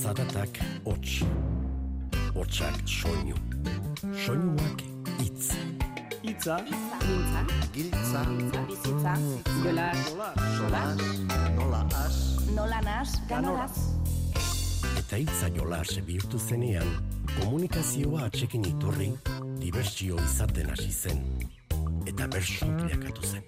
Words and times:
Zaratak 0.00 0.56
hots, 0.84 1.20
hotsak 2.32 2.76
soinu, 2.88 3.36
soinuak 4.24 4.80
itz. 5.20 5.50
Itza, 6.22 6.56
Mintza, 6.64 7.42
Giltza, 7.74 8.22
bizitza, 8.68 9.12
jola, 9.62 9.90
sola, 10.56 10.82
nola 11.56 11.82
as, 12.04 12.16
nola 12.54 12.80
nas, 12.80 13.12
ganoraz. 13.28 13.76
Eta 15.02 15.20
hitza 15.20 15.52
jola 15.56 15.82
bihurtu 16.06 16.38
zenean, 16.38 16.88
komunikazioa 17.42 18.24
atxekin 18.30 18.64
iturri, 18.72 19.12
dibertsio 19.60 20.16
izaten 20.24 20.70
hasi 20.70 20.92
zen. 20.92 21.22
Eta 22.06 22.26
bersu 22.26 22.72
bilakatu 22.80 23.22
zen. 23.34 23.44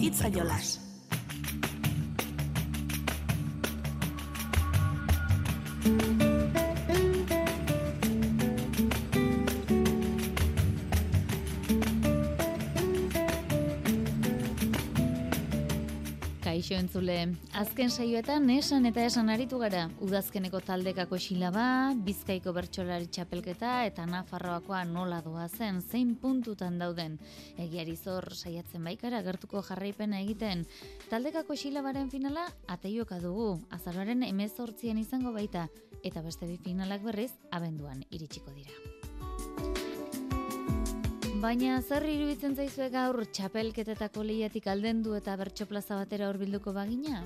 Itza 0.00 0.28
jolas. 0.28 0.89
Kaixo 16.70 16.84
entzule, 16.84 17.14
azken 17.58 17.88
saioetan 17.90 18.44
esan 18.54 18.84
eta 18.86 19.02
esan 19.02 19.26
aritu 19.34 19.58
gara, 19.58 19.88
udazkeneko 20.06 20.60
taldekako 20.62 21.18
xilaba, 21.18 21.64
bizkaiko 22.06 22.52
bertsolari 22.54 23.08
txapelketa 23.10 23.72
eta 23.88 24.04
nafarroakoa 24.06 24.84
nola 24.86 25.18
doa 25.24 25.48
zen, 25.48 25.82
zein 25.82 26.14
puntutan 26.22 26.78
dauden. 26.78 27.18
Egiari 27.58 27.96
zor 27.98 28.30
saiatzen 28.36 28.86
baikara 28.86 29.24
gertuko 29.26 29.64
jarraipena 29.66 30.22
egiten. 30.22 30.62
Taldekako 31.10 31.58
xilabaren 31.58 32.06
finala 32.14 32.46
ateioka 32.70 33.18
dugu, 33.18 33.56
azaroaren 33.74 34.22
emezortzien 34.30 35.02
izango 35.02 35.34
baita, 35.34 35.66
eta 36.04 36.22
beste 36.22 36.46
bi 36.46 36.60
finalak 36.62 37.02
berriz 37.02 37.32
abenduan 37.50 38.06
iritsiko 38.14 38.54
dira. 38.54 39.89
Baina 41.40 41.78
zer 41.80 42.04
iruditzen 42.04 42.52
zaizue 42.52 42.90
gaur 42.92 43.16
txapelketetako 43.32 44.24
lehiatik 44.28 44.66
aldendu 44.68 45.14
eta 45.16 45.38
bertso 45.40 45.64
plaza 45.70 45.96
batera 45.96 46.26
hurbilduko 46.28 46.74
bagina? 46.76 47.22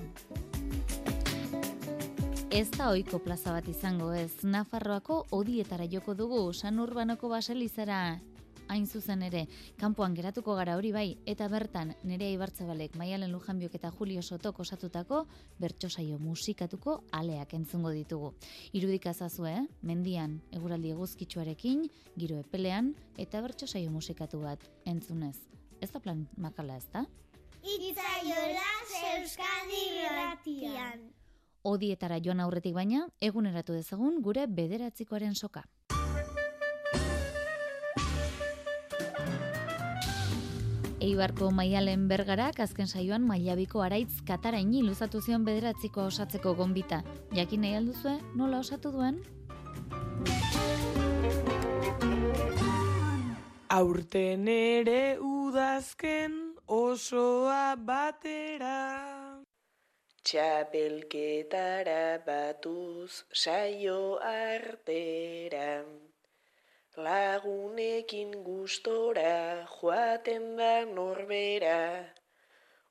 Ez 2.47 2.69
da 2.77 2.93
ohiko 2.93 3.19
plaza 3.19 3.51
bat 3.51 3.67
izango 3.67 4.13
ez, 4.15 4.31
Nafarroako 4.47 5.25
odietara 5.35 5.89
joko 5.91 6.15
dugu, 6.15 6.39
San 6.53 6.79
Urbanoko 6.79 7.27
baselizara 7.27 7.99
hain 8.69 8.87
zuzen 8.87 9.23
ere, 9.23 9.45
kanpoan 9.79 10.15
geratuko 10.15 10.55
gara 10.55 10.75
hori 10.77 10.91
bai, 10.91 11.17
eta 11.25 11.47
bertan 11.51 11.93
nerea 12.03 12.31
ibartzabalek, 12.35 12.95
maialen 12.99 13.31
lujanbiok 13.31 13.75
eta 13.79 13.91
Julio 13.91 14.21
Sotok 14.21 14.59
osatutako 14.59 15.25
bertso 15.59 15.89
saio 15.89 16.19
musikatuko 16.19 17.01
aleak 17.11 17.53
entzungo 17.53 17.91
ditugu. 17.95 18.33
Irudika 18.73 19.13
zazue, 19.13 19.51
eh? 19.51 19.65
mendian, 19.81 20.39
eguraldi 20.51 20.91
eguzkitsuarekin, 20.95 21.85
giro 22.15 22.39
epelean, 22.39 22.93
eta 23.17 23.41
bertso 23.41 23.67
saio 23.67 23.91
musikatu 23.91 24.41
bat 24.41 24.63
entzunez. 24.85 25.37
Ez 25.81 25.91
da 25.91 25.99
plan 25.99 26.25
makala 26.37 26.77
ez 26.77 26.87
da? 26.93 27.05
Itzaiola 27.65 28.71
Euskadi 29.15 29.83
Irratian. 30.03 31.05
Odietara 31.65 32.19
joan 32.21 32.43
aurretik 32.43 32.75
baina, 32.77 33.07
eguneratu 33.19 33.73
dezagun 33.73 34.21
gure 34.21 34.45
bederatzikoaren 34.45 35.33
soka. 35.35 35.63
Eibarko 41.05 41.51
maialen 41.53 42.07
bergarak 42.09 42.59
azken 42.65 42.87
saioan 42.87 43.21
mailabiko 43.29 43.83
araitz 43.85 44.23
kataraini 44.25 44.81
luzatu 44.87 45.21
zion 45.21 45.45
bederatzikoa 45.45 46.09
osatzeko 46.09 46.55
gonbita. 46.57 47.03
Jakin 47.37 47.61
nahi 47.61 47.81
alduzue, 47.83 48.17
nola 48.35 48.63
osatu 48.65 48.91
duen? 48.95 49.21
aurten 53.75 54.47
ere 54.47 55.17
udazken 55.19 56.35
osoa 56.75 57.75
batera. 57.89 58.77
Txapelketara 60.25 62.23
batuz 62.29 63.11
saio 63.43 63.99
artera. 64.29 65.67
Lagunekin 66.95 68.31
gustora 68.43 69.67
joaten 69.67 70.55
da 70.55 70.85
norbera. 70.85 72.07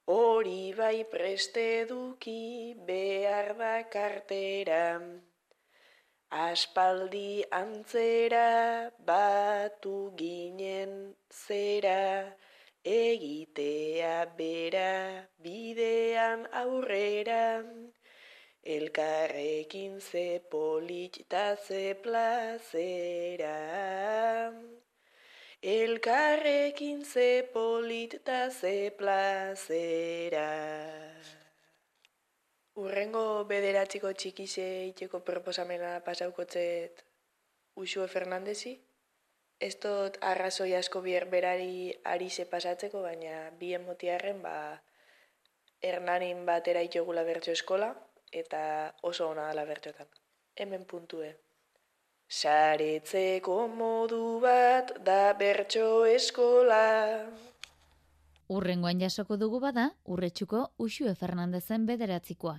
Hori 0.06 0.74
bai 0.76 1.04
preste 1.04 1.86
duki 1.88 2.76
behar 2.86 3.56
da 3.56 3.88
kartera. 3.88 5.00
Aspaldi 6.30 7.44
antzera 7.50 8.90
batu 9.06 10.12
ginen 10.14 11.16
zera. 11.32 12.36
Egitea 12.84 14.36
bera 14.36 15.24
bidean 15.40 16.44
aurrera. 16.52 17.64
Elkarrekin 18.64 20.00
ze 20.00 20.40
polit 20.50 21.18
eta 21.20 21.56
ze 21.56 21.94
plazera. 22.02 23.56
Elkarrekin 25.60 27.04
ze 27.04 27.48
polit 27.52 28.14
eta 28.14 28.50
ze 28.50 28.90
plazera. 28.96 30.48
Urrengo 32.74 33.44
bederatziko 33.44 34.12
txikize 34.12 34.64
itxeko 34.86 35.20
proposamena 35.20 36.00
pasaukotzet 36.08 37.04
Usue 37.74 38.08
Fernandezi. 38.08 38.74
Ez 39.60 39.74
dut 39.84 40.16
arrazoi 40.22 40.72
asko 40.80 41.04
bier 41.04 41.28
berari 41.28 41.92
ari 42.02 42.30
ze 42.30 42.46
pasatzeko, 42.46 43.02
baina 43.02 43.50
bien 43.60 43.84
motiarren 43.84 44.40
ba 44.40 44.56
Hernanin 45.82 46.46
batera 46.46 46.80
itxogula 46.80 47.28
bertso 47.28 47.52
eskola, 47.52 47.92
eta 48.34 48.60
oso 49.02 49.28
ona 49.30 49.48
dela 49.48 49.64
bertxotan. 49.68 50.10
Hemen 50.56 50.84
puntue. 50.90 51.30
Saretzeko 52.28 53.56
modu 53.68 54.40
bat 54.42 54.94
da 55.06 55.32
bertso 55.38 56.04
eskola. 56.10 56.84
Urrengoan 58.48 59.00
jasoko 59.00 59.36
dugu 59.40 59.60
bada, 59.60 59.90
urretxuko 60.04 60.66
Uxue 60.78 61.14
Fernandezen 61.14 61.86
bederatzikoa. 61.86 62.58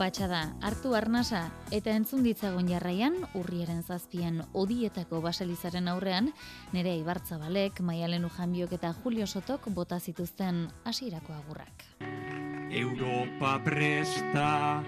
Patxada, 0.00 0.54
hartu 0.64 0.94
arnasa, 0.96 1.50
eta 1.76 1.92
entzun 1.92 2.22
ditzagun 2.24 2.64
jarraian, 2.72 3.18
urriaren 3.36 3.82
zazpian 3.84 4.38
odietako 4.56 5.20
baselizaren 5.20 5.90
aurrean, 5.92 6.30
nere 6.72 6.94
ibartzabalek, 6.96 7.82
maialen 7.84 8.24
ujanbiok 8.24 8.72
eta 8.78 8.94
Julio 9.02 9.26
Sotok 9.28 9.68
bota 9.76 10.00
zituzten 10.00 10.70
hasierako 10.88 11.36
agurrak. 11.36 11.84
Europa 12.72 13.60
presta 13.66 14.80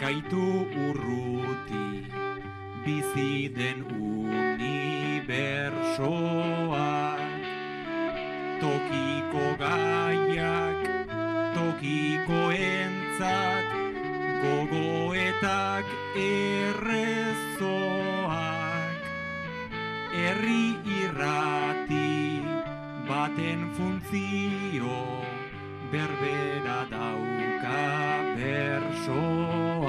gaitu 0.00 0.66
urruti 0.90 2.25
bizi 2.86 3.50
den 3.50 3.78
unibersoak 3.98 4.94
tokiko 8.62 9.46
gaiak 9.62 10.80
tokiko 11.56 12.42
entzat 12.68 13.66
gogoetak 14.42 15.86
errezoak 16.26 17.66
herri 20.14 20.66
irrati 21.00 22.12
baten 23.10 23.60
funtzio 23.74 25.02
berbera 25.90 26.80
dauka 26.94 27.82
bersoa. 28.38 29.85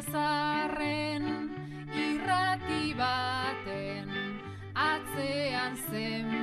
zarren 0.00 1.26
irrati 2.04 2.94
baten 2.96 4.08
atzean 4.74 5.76
zen. 5.90 6.41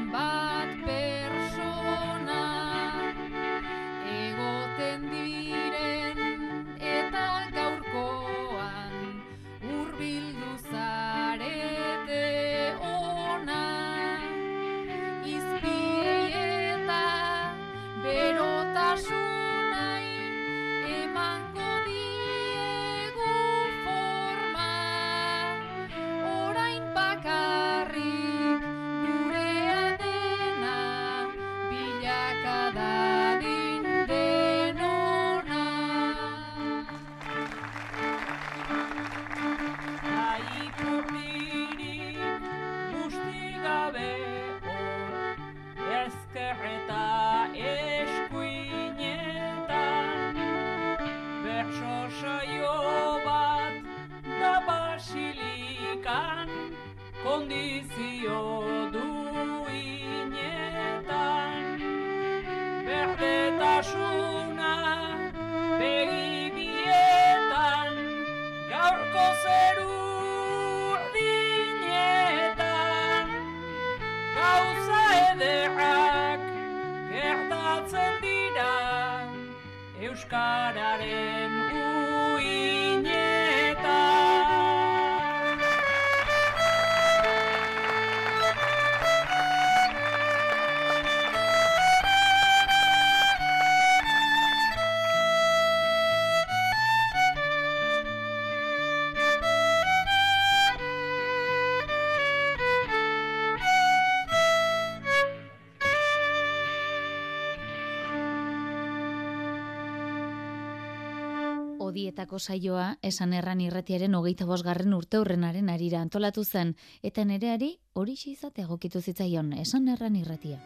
Odietako 112.09 112.39
saioa 112.41 112.85
esan 113.05 113.35
erran 113.37 113.59
irratiaren 113.61 114.15
hogeita 114.17 114.47
bosgarren 114.49 114.95
urte 114.97 115.19
hurrenaren 115.21 115.67
arira 115.69 115.99
antolatu 116.01 116.41
zen, 116.41 116.71
eta 117.05 117.21
nereari 117.21 117.67
hori 117.93 118.15
izatea 118.31 118.65
egokitu 118.65 118.97
zitzaion 118.97 119.51
esan 119.53 119.85
erran 119.93 120.17
irratia. 120.17 120.57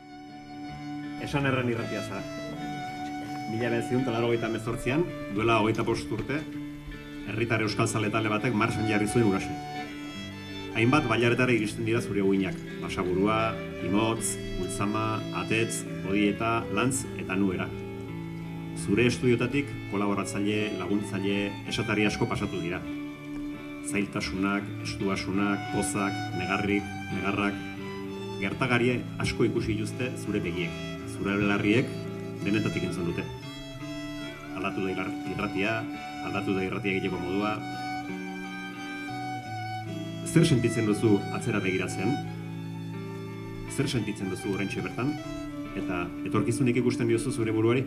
Esan 1.20 1.44
erran 1.52 1.68
irratia 1.68 2.06
zara. 2.08 2.24
Mila 3.52 3.74
beziun 3.76 4.08
talaro 4.08 4.32
hogeita 4.32 4.48
mezortzian, 4.56 5.04
duela 5.36 5.60
hogeita 5.60 5.84
bost 5.84 6.16
urte, 6.16 6.40
herritar 7.28 7.68
euskal 7.68 7.92
zaletale 7.92 8.32
batek 8.32 8.56
marsan 8.56 8.88
jarri 8.88 9.12
zuen 9.12 9.28
urasen. 9.28 9.60
Hainbat 10.80 11.12
bailaretara 11.12 11.52
iristen 11.52 11.84
dira 11.84 12.00
zure 12.00 12.24
uinak, 12.24 12.56
basaburua, 12.88 13.50
imotz, 13.84 14.38
ultzama, 14.64 15.20
atetz, 15.44 15.84
odieta, 16.08 16.62
lantz 16.72 17.02
eta 17.20 17.36
nuera. 17.36 17.68
Zure 18.82 19.06
estudiotatik 19.08 19.70
kolaboratzaile, 19.92 20.74
laguntzaile, 20.80 21.52
esatari 21.72 22.06
asko 22.10 22.26
pasatu 22.28 22.60
dira. 22.62 22.82
Zailtasunak, 23.90 24.66
estuasunak, 24.88 25.60
pozak, 25.76 26.16
negarrik, 26.40 26.84
negarrak, 27.14 27.56
gertagarie 28.42 28.98
asko 29.24 29.46
ikusi 29.48 29.76
dituzte 29.78 30.10
zure 30.24 30.42
begiek. 30.44 30.74
Zure 31.14 31.38
belarriek 31.40 31.88
denetatik 32.44 32.90
entzun 32.90 33.12
dute. 33.12 33.24
Aldatu 34.58 34.84
da 34.88 34.92
irra- 34.96 35.16
irratia, 35.32 35.78
aldatu 36.28 36.56
da 36.58 36.64
irratia 36.66 36.96
egiteko 36.96 37.20
modua. 37.22 37.56
Zer 40.34 40.48
sentitzen 40.50 40.88
duzu 40.90 41.20
atzera 41.38 41.60
begiratzen? 41.62 42.16
Zer 43.74 43.88
sentitzen 43.90 44.32
duzu 44.34 44.56
oraintxe 44.56 44.82
bertan? 44.82 45.14
Eta 45.78 46.04
etorkizunik 46.26 46.78
ikusten 46.82 47.08
diozu 47.10 47.32
zure 47.32 47.54
buruari? 47.54 47.86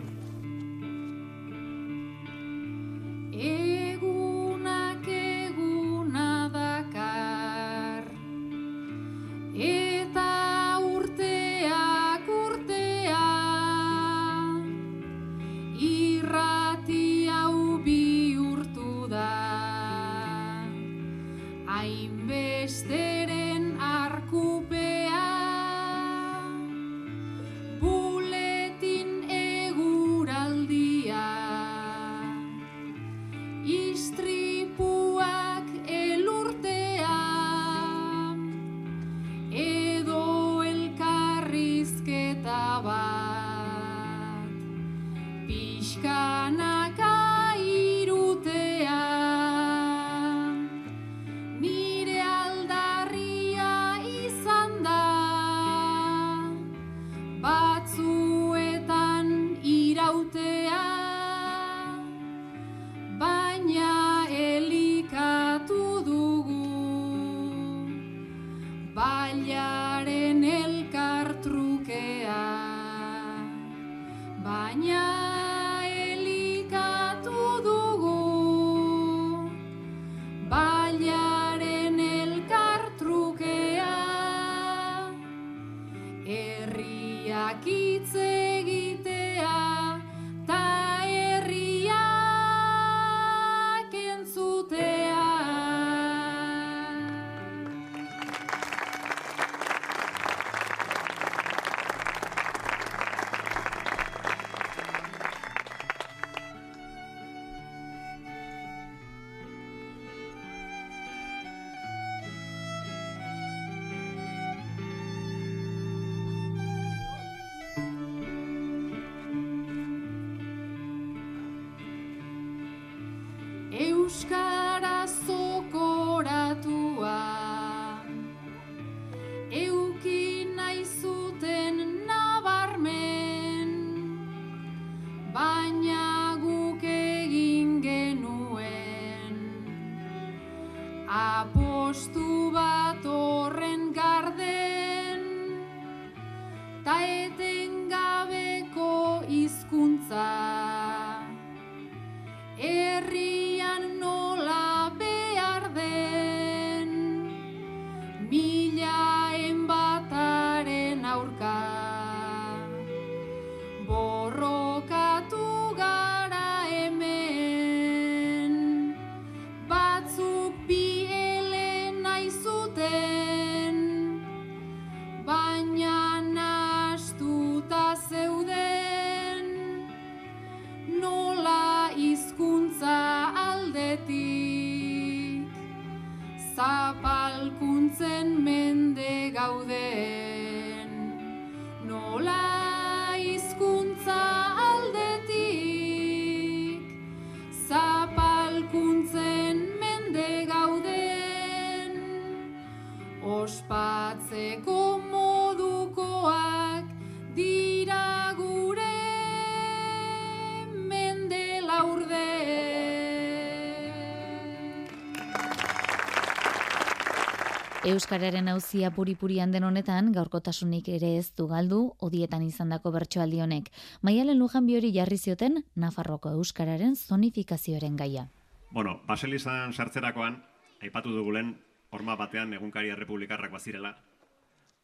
Euskararen 217.97 218.45
auzia 218.51 218.91
puri-purian 218.93 219.49
den 219.49 219.63
honetan, 219.65 220.11
gaurkotasunik 220.13 220.85
ere 220.93 221.07
ez 221.17 221.31
du 221.33 221.47
galdu, 221.49 221.79
odietan 222.05 222.43
izandako 222.45 222.91
bertsoaldi 222.93 223.39
honek. 223.41 223.71
Maialen 224.05 224.37
lujan 224.37 224.67
biori 224.69 224.91
jarri 224.93 225.17
zioten, 225.17 225.63
Nafarroko 225.73 226.29
Euskararen 226.37 226.93
zonifikazioaren 226.93 227.95
gaia. 227.97 228.27
Bueno, 228.69 228.99
baselizan 229.07 229.73
sartzerakoan, 229.73 230.37
aipatu 230.85 231.15
dugulen, 231.15 231.55
horma 231.89 232.13
batean 232.19 232.53
egunkari 232.53 232.93
errepublikarrak 232.93 233.55
bazirela, 233.57 233.95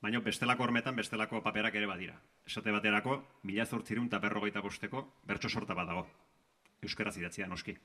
baina 0.01 0.23
bestelako 0.25 0.65
hormetan 0.65 0.97
bestelako 0.97 1.43
paperak 1.45 1.77
ere 1.77 1.91
badira. 1.93 2.17
Esate 2.49 2.73
baterako, 2.73 3.19
mila 3.43 3.67
zortzirun 3.69 4.09
eta 4.09 4.23
berrogeita 4.25 4.65
bosteko 4.65 5.05
bertso 5.29 5.53
sorta 5.53 5.77
bat 5.77 5.91
dago. 5.91 6.07
Euskaraz 6.81 7.13
idatzia, 7.21 7.45
noski. 7.45 7.77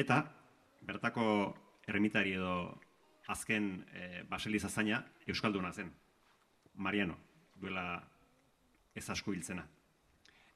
Eta, 0.00 0.22
bertako 0.80 1.28
erremitari 1.86 2.38
edo 2.40 2.56
azken 3.26 3.84
e, 3.92 4.22
baseliza 4.28 4.68
zaina 4.68 5.04
Euskalduna 5.26 5.72
zen. 5.72 5.92
Mariano, 6.74 7.16
duela 7.56 8.02
ez 8.94 9.08
asko 9.10 9.32
hiltzena. 9.32 9.66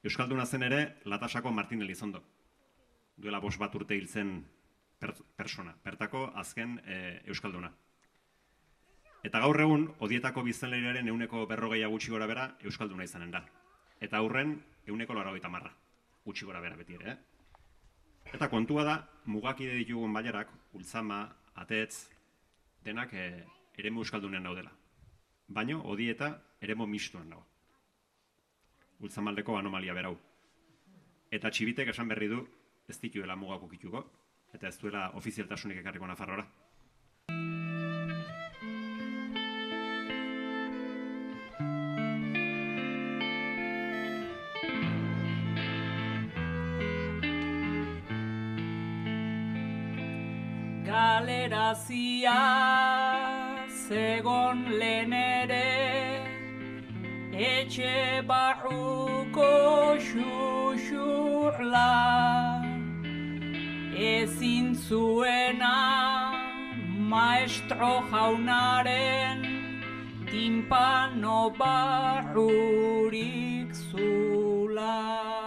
Euskalduna 0.04 0.46
zen 0.46 0.62
ere, 0.62 0.80
Latasako 1.04 1.52
Martin 1.52 1.82
Elizondo. 1.82 2.22
Duela 3.16 3.40
bos 3.40 3.56
bat 3.58 3.74
urte 3.74 3.96
hiltzen 3.96 4.38
per, 4.98 5.14
persona. 5.36 5.74
Bertako 5.84 6.30
azken 6.34 6.78
e, 6.84 7.20
Euskalduna. 7.26 7.72
Eta 9.24 9.40
gaur 9.42 9.60
egun, 9.60 9.90
odietako 10.00 10.42
biztanleiraren 10.46 11.08
euneko 11.12 11.44
berrogeia 11.46 11.90
gutxi 11.92 12.12
gora 12.12 12.28
bera 12.30 12.46
Euskalduna 12.64 13.04
izanen 13.04 13.34
da. 13.34 13.42
Eta 14.00 14.16
aurren, 14.16 14.54
euneko 14.88 15.16
laragoita 15.16 15.50
marra. 15.52 15.74
Gutxi 16.24 16.48
gora 16.48 16.60
bera 16.64 16.78
beti 16.78 16.96
ere, 16.96 17.12
eh? 17.12 17.18
Eta 18.32 18.48
kontua 18.48 18.84
da, 18.86 18.96
mugakide 19.26 19.74
ditugun 19.80 20.12
baiarak, 20.14 20.48
ultzama, 20.78 21.24
atetz, 21.58 22.08
denak 22.84 23.12
e, 23.14 23.26
eremu 23.78 24.04
euskaldunean 24.04 24.46
daudela. 24.48 24.72
Baino, 25.48 25.80
odieta 25.92 26.30
eremu 26.62 26.86
mistuan 26.86 27.30
dago. 27.30 27.44
Ultzamaldeko 29.00 29.56
anomalia 29.58 29.94
berau. 29.96 30.16
Eta 31.30 31.50
txibitek 31.50 31.92
esan 31.92 32.08
berri 32.10 32.28
du, 32.28 32.40
ez 32.88 32.98
dituela 33.00 33.36
mugako 33.36 33.68
kituko, 33.70 34.04
eta 34.52 34.68
ez 34.68 34.76
duela 34.80 35.10
ofizialtasunik 35.18 35.80
ekarriko 35.82 36.06
nafarrora. 36.10 36.44
Galerazia 51.20 52.40
zegon 53.86 54.58
lehen 54.80 55.12
ere 55.12 55.70
etxe 57.32 58.22
barruko 58.30 59.52
xuxurla. 60.06 61.92
Ezin 64.12 64.68
zuena 64.86 65.78
maestro 67.12 67.92
jaunaren 68.10 69.40
timpano 70.30 71.40
barrurik 71.60 73.70
zula 73.90 75.39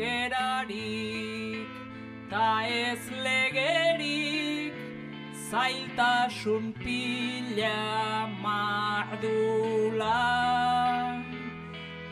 aukerarik 0.00 1.68
ta 2.30 2.62
ez 2.64 3.00
legerik 3.24 4.74
zailtasun 5.50 6.72
pila 6.72 8.28
mardula. 8.42 10.20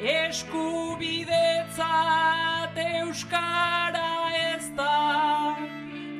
Eskubidetzat 0.00 2.76
euskara 2.76 4.30
ez 4.52 4.66
da 4.76 5.56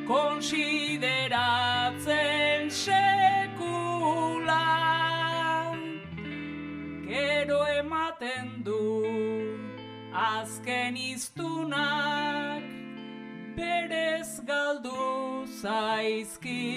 konsideratzen 0.07 0.88
azken 10.88 10.97
iztunak 10.97 12.62
berez 13.57 14.40
galdu 14.47 15.45
zaizkigula 15.61 16.68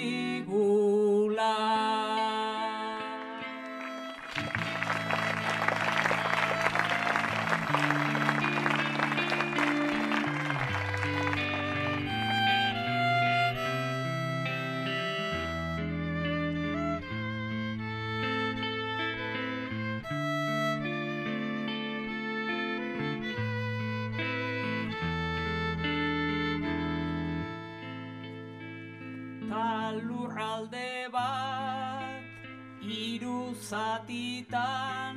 zatitan 33.72 35.16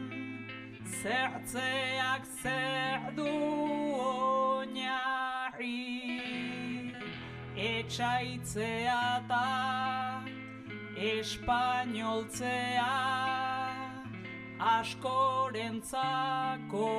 zertzeak 1.02 2.24
zer 2.42 3.02
du 3.18 3.34
oinarri. 4.08 5.84
Etxaitzea 7.56 9.08
ta 9.28 9.50
espainoltzea 10.96 12.96
askorentzako 14.76 16.90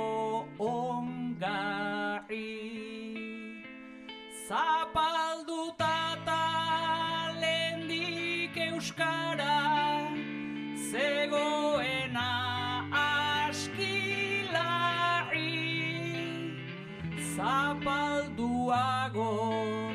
zapalduago 19.16 19.92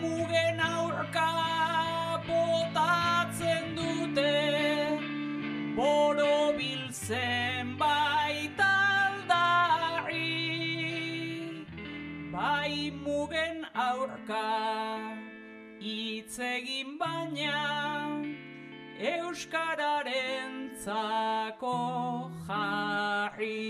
mugen 0.00 0.60
aurka 0.60 1.28
botatzen 2.28 3.64
dute 3.76 4.34
borobil 5.76 6.84
zenbait 7.06 8.60
aldarri 8.68 10.38
bai 12.32 12.76
mugen 13.04 13.58
aurka 13.88 14.44
egin 16.38 16.98
baina 16.98 18.22
euskararen 18.98 20.70
zako 20.84 21.76
jarri 22.46 23.62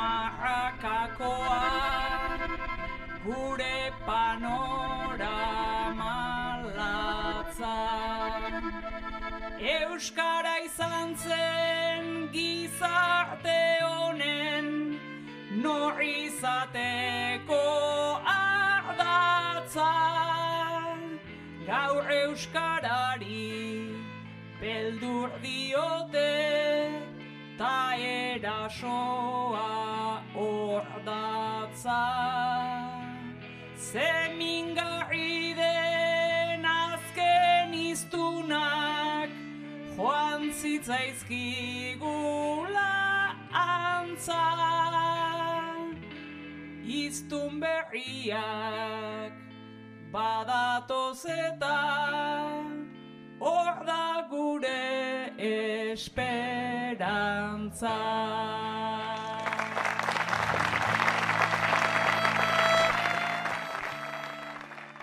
marrakakoa, 0.00 1.62
gure 3.24 3.80
panorama 4.06 5.48
latza. 6.78 7.78
Euskara 9.76 10.54
izan 10.64 11.08
zen 11.24 12.06
gizarte 12.36 13.60
honen 13.88 14.68
nor 15.64 15.94
izateko 16.00 17.64
ardatza. 18.36 19.92
Gaur 21.68 22.04
Euskarari 22.22 23.46
beldur 24.62 25.30
diote 25.44 26.32
ta 27.58 27.76
erasoa 28.14 29.68
hor 29.78 29.89
datza. 31.82 32.02
Zemingarri 33.76 35.54
den 35.54 36.64
azken 36.64 37.74
iztunak 37.74 39.30
joan 39.96 40.52
zitzaizkigula 40.52 43.36
antza. 43.52 44.46
Iztun 46.90 47.60
berriak 47.60 49.32
badatoz 50.12 51.24
eta 51.26 51.78
hor 53.40 53.84
da 53.86 54.26
gure 54.30 55.32
esperantza. 55.38 56.80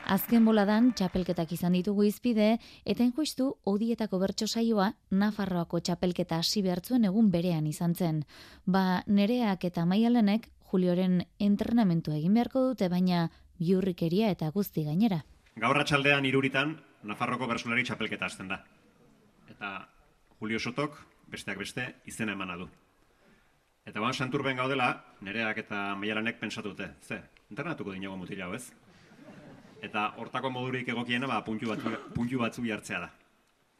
Azken 0.07 0.45
boladan 0.47 0.93
txapelketak 0.95 1.49
izan 1.51 1.73
ditugu 1.75 2.05
izpide, 2.07 2.61
eta 2.87 3.03
justu 3.17 3.49
odietako 3.67 4.21
bertso 4.21 4.47
saioa 4.47 4.93
Nafarroako 5.11 5.81
txapelketa 5.83 6.37
hasi 6.39 6.63
behartzuen 6.63 7.03
egun 7.09 7.27
berean 7.33 7.67
izan 7.67 7.95
zen. 7.95 8.21
Ba, 8.63 9.03
nereak 9.07 9.65
eta 9.67 9.83
maialenek 9.85 10.47
Julioren 10.71 11.25
entrenamentu 11.43 12.15
egin 12.15 12.39
beharko 12.39 12.63
dute, 12.69 12.87
baina 12.87 13.25
biurrikeria 13.59 14.31
eta 14.31 14.47
guzti 14.55 14.85
gainera. 14.87 15.25
Gaur 15.59 15.81
atxaldean 15.83 16.25
iruritan, 16.25 16.77
Nafarroko 17.03 17.51
bersolari 17.51 17.83
txapelketa 17.83 18.31
hasten 18.31 18.47
da. 18.47 18.61
Eta 19.51 19.75
Julio 20.39 20.59
Sotok, 20.59 20.95
besteak 21.27 21.59
beste, 21.59 21.91
izena 22.07 22.31
emana 22.31 22.55
du. 22.55 22.71
Eta 23.83 23.99
ban 23.99 24.15
santurben 24.15 24.55
gaudela, 24.55 24.93
nereak 25.19 25.65
eta 25.67 25.95
maialanek 25.99 26.39
pentsatu 26.39 26.71
dute. 26.71 26.93
Ze, 27.03 27.21
internatuko 27.51 27.91
dinago 27.91 28.15
mutila 28.15 28.47
ez? 28.55 28.69
Eta 29.81 30.11
hortako 30.17 30.49
modurik 30.49 30.87
egokiena 30.89 31.27
ba, 31.29 31.41
puntu, 31.45 31.69
batzu, 31.69 31.93
puntu 32.15 32.39
batzu 32.41 32.65
jartzea 32.65 32.99
da. 33.05 33.09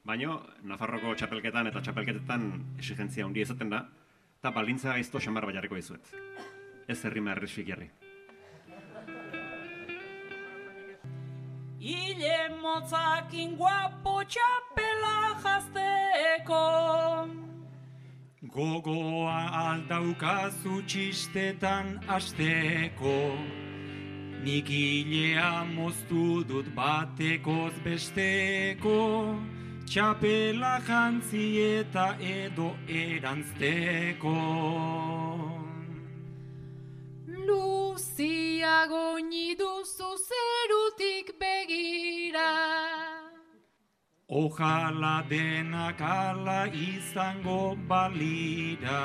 Baino, 0.08 0.40
Nafarroko 0.64 1.16
txapelketan 1.20 1.68
eta 1.68 1.82
txapelketetan 1.84 2.52
exigentzia 2.78 3.26
hundi 3.26 3.42
izaten 3.44 3.74
da, 3.74 3.82
eta 4.40 4.54
balintza 4.56 4.94
gaizto 4.94 5.20
xamar 5.20 5.48
bat 5.50 5.58
jarriko 5.58 5.76
dizuet. 5.76 6.14
Ez 6.88 7.02
herrima 7.04 7.34
erresik 7.34 7.68
jarri. 7.68 7.90
Ile 11.80 12.38
motzakin 12.62 13.56
guapo 13.58 14.22
txapela 14.24 15.36
jazteko 15.44 16.64
Gogoa 18.56 19.38
aldaukazu 19.60 20.82
txistetan 20.88 21.98
asteko 22.08 23.14
Nik 24.48 24.70
hilea 24.72 25.66
moztu 25.76 26.26
dut 26.48 26.68
batekoz 26.76 27.74
besteko 27.84 29.00
Txapela 29.88 30.78
jantzi 30.88 31.48
eta 31.64 32.06
edo 32.24 32.68
erantzteko. 33.00 34.36
Luziago 37.50 39.08
duzu 39.64 40.12
zerutik 40.28 41.34
begira. 41.44 42.52
Ojala 44.44 45.18
denak 45.30 46.00
ala 46.00 46.62
izango 46.72 47.76
balira 47.92 49.04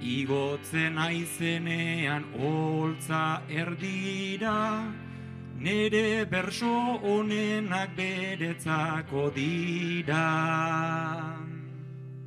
Igotzen 0.00 0.98
aizenean 0.98 2.24
holtza 2.38 3.42
erdira 3.48 4.56
Nere 5.58 6.24
berso 6.30 7.00
honenak 7.02 7.96
beretzako 7.96 9.30
dira. 9.34 10.26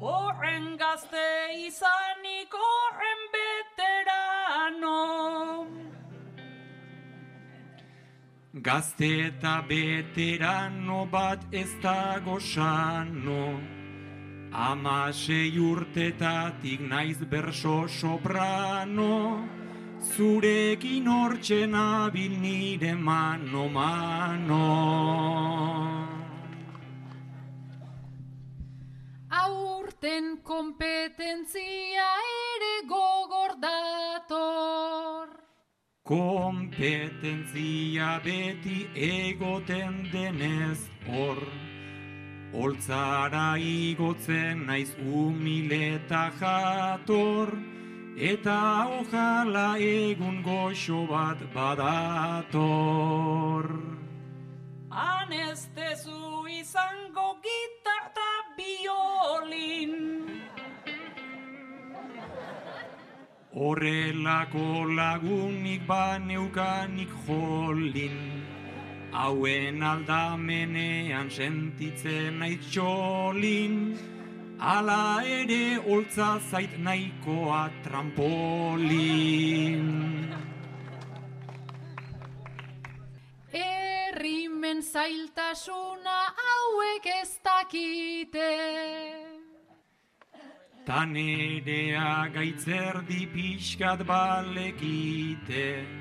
Horren 0.03 0.75
gazte 0.75 1.23
izanik 1.67 2.51
horren 2.51 3.21
veterano 3.35 4.97
Gazte 8.67 9.11
eta 9.27 9.61
veterano 9.69 11.05
bat 11.05 11.45
ez 11.53 11.69
dago 11.81 12.37
sano 12.39 13.80
Amasei 14.51 15.57
urtetatik 15.57 16.81
naiz 16.81 17.19
berso 17.29 17.87
soprano 17.87 19.47
Zurekin 20.01 21.05
hortzen 21.07 21.75
abil 21.75 22.39
nire 22.41 22.95
mano 22.95 23.69
mano. 23.69 24.57
Aurten 29.29 30.41
kompetentzia 30.43 32.07
ere 32.49 32.87
gogor 32.89 33.55
dator. 33.61 35.27
Kompetentzia 36.03 38.19
beti 38.25 38.89
egoten 38.95 40.09
denez 40.11 40.89
hor 41.07 41.70
Holtzara 42.53 43.57
igotzen 43.57 44.65
naiz 44.67 44.91
humileta 44.99 46.31
jator 46.39 47.49
Eta 48.17 48.87
ojala 48.99 49.77
egun 49.79 50.43
goxo 50.43 51.07
bat 51.07 51.39
badator. 51.53 52.51
Anestezu 54.91 56.45
izango 56.51 57.39
gitar 57.41 58.11
eta 58.11 58.31
biolin. 58.57 59.95
Horrelako 63.55 64.85
lagunik 64.99 65.87
baneukanik 65.87 67.09
jolin 67.25 68.50
Hauen 69.11 69.83
aldamenean 69.83 71.29
sentitzen 71.29 72.39
naiz 72.39 72.63
txolin. 72.71 73.97
Ala 74.59 75.21
ere 75.27 75.75
holtza 75.83 76.39
zait 76.39 76.77
nahikoa 76.79 77.69
trampolin. 77.83 79.83
Herrimen 83.51 84.81
zailtasuna 84.81 86.17
hauek 86.45 87.05
ez 87.19 87.31
dakite. 87.43 88.51
Ta 90.85 91.05
nerea 91.05 92.29
gaitzerdi 92.33 93.27
pixkat 93.33 94.07
balekite 94.07 96.00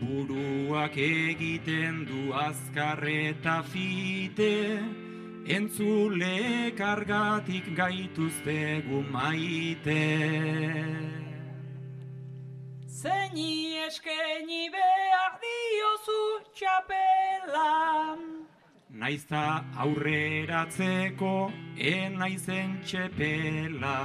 Buruak 0.00 0.96
egiten 0.96 2.04
du 2.08 2.32
azkarreta 2.32 3.62
fite 3.62 4.54
Entzule 5.46 6.72
kargatik 6.76 7.68
gaituztegu 7.76 9.00
maite. 9.10 10.04
Zeini 12.86 13.80
eskaini 13.86 14.68
behar 14.74 15.38
diozu 15.44 16.20
txapela 16.54 17.70
Naizta 19.00 19.64
aurreratzeko 19.84 21.34
enaizen 21.90 22.76
txepela. 22.84 23.96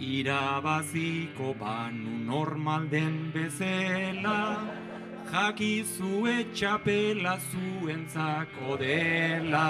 Irabaziko 0.00 1.54
banu 1.60 2.16
normal 2.26 2.88
den 2.90 3.30
bezela, 3.34 4.38
jakizue 5.32 6.36
txapela 6.52 7.36
zuentzako 7.50 8.76
dela. 8.80 9.68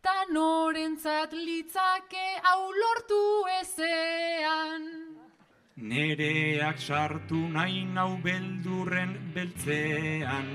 Ta 0.00 0.16
norentzat 0.32 1.32
litzake 1.32 2.26
hau 2.46 2.62
lortu 2.80 3.22
ezean. 3.60 4.88
Nereak 5.76 6.78
sartu 6.80 7.42
nahi 7.52 7.84
nau 7.84 8.16
beldurren 8.24 9.12
beltzean, 9.34 10.48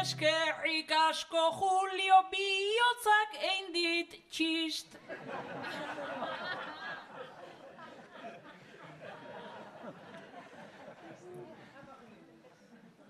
Eskerrik 0.00 0.90
asko 1.08 1.50
Julio 1.58 2.18
bihotzak 2.32 3.36
egin 3.52 3.72
dit 3.76 4.10
txist. 4.32 4.96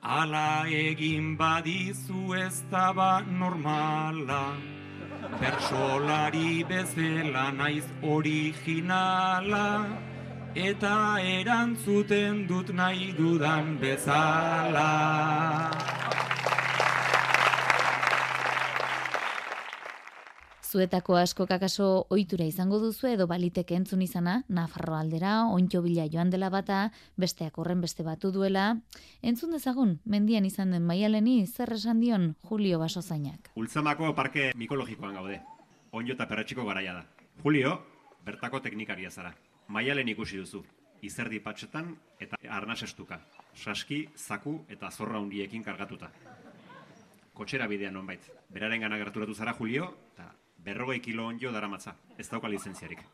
Ala 0.02 0.66
egin 0.66 1.36
badizu 1.38 2.34
ez 2.34 2.62
da 2.70 2.92
ba 2.92 3.20
normala, 3.20 4.56
bersolari 5.40 6.64
bezala 6.68 7.50
naiz 7.58 7.86
originala, 8.02 9.66
eta 10.54 10.96
erantzuten 11.38 12.46
dut 12.48 12.72
nahi 12.80 13.12
dudan 13.18 13.78
bezala. 13.78 14.90
Zuetako 20.70 21.16
asko 21.18 21.48
kakaso 21.50 21.84
ohitura 22.14 22.44
izango 22.46 22.78
duzu 22.78 23.08
edo 23.10 23.24
baliteke 23.26 23.74
entzun 23.74 24.04
izana, 24.04 24.36
Nafarro 24.46 24.94
aldera, 24.94 25.32
ontxo 25.50 25.80
bila 25.82 26.04
joan 26.06 26.30
dela 26.30 26.46
bata, 26.54 26.92
besteak 27.18 27.58
horren 27.58 27.80
beste 27.82 28.04
batu 28.06 28.30
duela. 28.30 28.76
Entzun 29.20 29.50
dezagun, 29.50 29.96
mendian 30.04 30.46
izan 30.46 30.70
den 30.70 30.86
maialeni 30.86 31.34
zer 31.48 31.72
esan 31.74 31.98
dion 31.98 32.36
Julio 32.46 32.78
Basozainak. 32.78 33.50
Ultzamako 33.58 34.12
parke 34.14 34.52
mikologikoan 34.54 35.18
gaude. 35.18 35.40
Onjo 35.90 36.14
eta 36.14 36.28
perretxiko 36.30 36.62
garaia 36.68 36.94
da. 37.00 37.04
Julio, 37.42 37.74
bertako 38.22 38.60
teknikaria 38.62 39.10
zara. 39.10 39.34
Maialen 39.66 40.14
ikusi 40.14 40.38
duzu. 40.38 40.62
Izerdi 41.02 41.40
patxetan 41.42 41.96
eta 42.20 42.38
arnas 42.46 42.84
estuka. 42.86 43.18
Saski, 43.56 44.04
zaku 44.14 44.60
eta 44.68 44.92
zorra 44.92 45.18
hundiekin 45.18 45.66
kargatuta. 45.66 46.12
Kotxera 47.34 47.66
bidean 47.66 47.98
nonbait. 47.98 48.22
Beraren 48.54 48.86
gana 48.86 48.98
gerturatu 49.02 49.34
zara 49.34 49.56
Julio, 49.58 49.96
eta 50.12 50.30
berrogei 50.64 51.00
kilo 51.00 51.26
onjo 51.26 51.52
daramatza. 51.52 51.94
Ez 52.18 52.28
dauka 52.28 52.48
lizentziarik. 52.48 53.04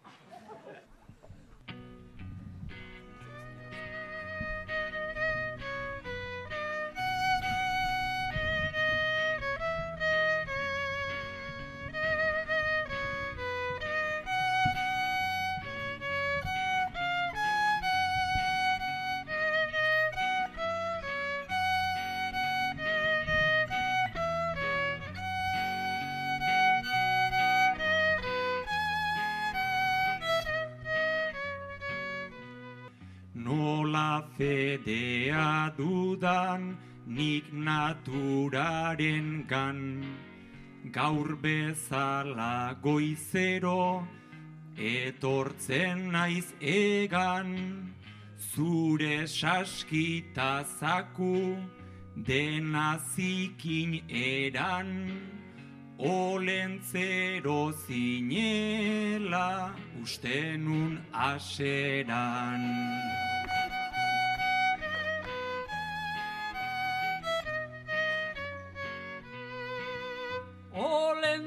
Fedea 34.36 35.72
dudan 35.76 36.76
nik 37.06 37.52
naturaren 37.52 39.46
gan, 39.48 40.04
gaur 40.92 41.36
bezala 41.42 42.76
goizero 42.82 44.06
etortzen 44.76 46.12
naiz 46.12 46.52
egan, 46.60 47.94
zure 48.52 49.26
saskita 49.26 50.64
zaku 50.78 51.56
dena 52.16 52.98
zikin 53.14 54.02
eran, 54.08 54.90
olentzero 55.98 57.72
zinela 57.86 59.72
ustenun 60.02 61.00
aseran. 61.12 62.62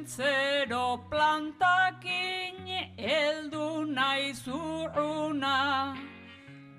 Olentzero 0.10 1.06
plantakin 1.10 2.66
eldu 2.98 3.86
nahi 3.94 4.34
zurruna, 4.34 5.96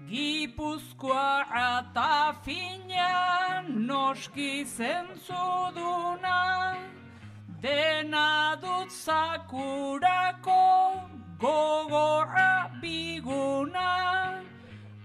Gipuzkoa 0.09 1.47
eta 1.55 2.35
fina 2.43 3.63
noski 3.69 4.67
zentzuduna, 4.67 6.77
Dena 7.63 8.57
dut 8.61 8.91
zakurako 8.91 11.01
gogorra 11.39 12.69
biguna, 12.83 14.43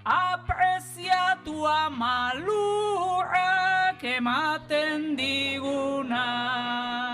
Apreziatua 0.03 1.89
malurrak 1.91 4.03
ematen 4.03 5.15
diguna. 5.15 7.04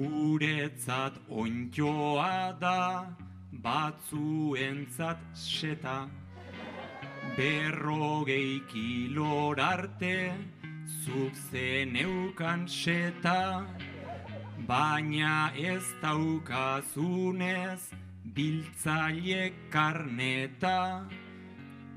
Guretzat 0.00 1.12
ontjoa 1.28 2.56
da, 2.56 3.04
batzuentzat 3.52 5.20
seta. 5.36 6.08
Berrogei 7.36 8.62
kilor 8.70 9.60
arte, 9.60 10.32
zuk 11.04 11.34
zeneukan 11.50 12.64
seta. 12.66 13.66
Baina 14.70 15.52
ez 15.54 15.84
daukazunez, 16.00 17.92
biltzaile 18.24 19.52
karneta. 19.68 21.04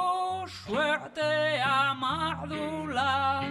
suertea 0.50 1.94
mardula 1.94 3.44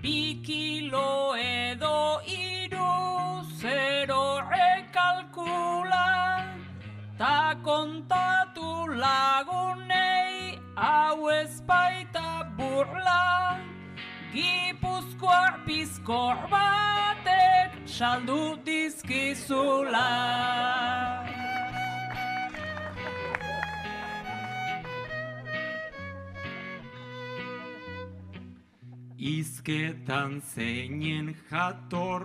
Bi 0.00 0.40
kilo 0.46 1.36
edo 1.36 2.22
iru 2.24 3.44
zero 3.60 4.40
rekalkula 4.48 6.08
Ta 7.18 7.60
kontatu 7.62 8.88
lagunei 9.04 10.56
hau 10.74 11.28
ez 11.28 11.60
baita 11.60 12.48
burla. 12.56 13.60
Gipuzkoar 14.32 15.60
pizkor 15.66 16.40
batek 16.48 17.84
saldu 17.84 18.56
dizkizula 18.64 20.77
Izketan 29.68 30.40
zeinen 30.40 31.34
jator, 31.50 32.22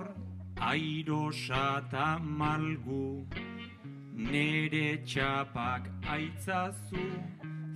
airosa 0.62 1.82
eta 1.84 2.18
malgu, 2.24 3.26
nere 4.16 5.04
txapak 5.04 5.90
aitzazu, 6.08 7.04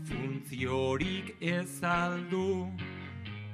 funtziorik 0.07 1.33
ez 1.41 1.83
aldu, 1.83 2.71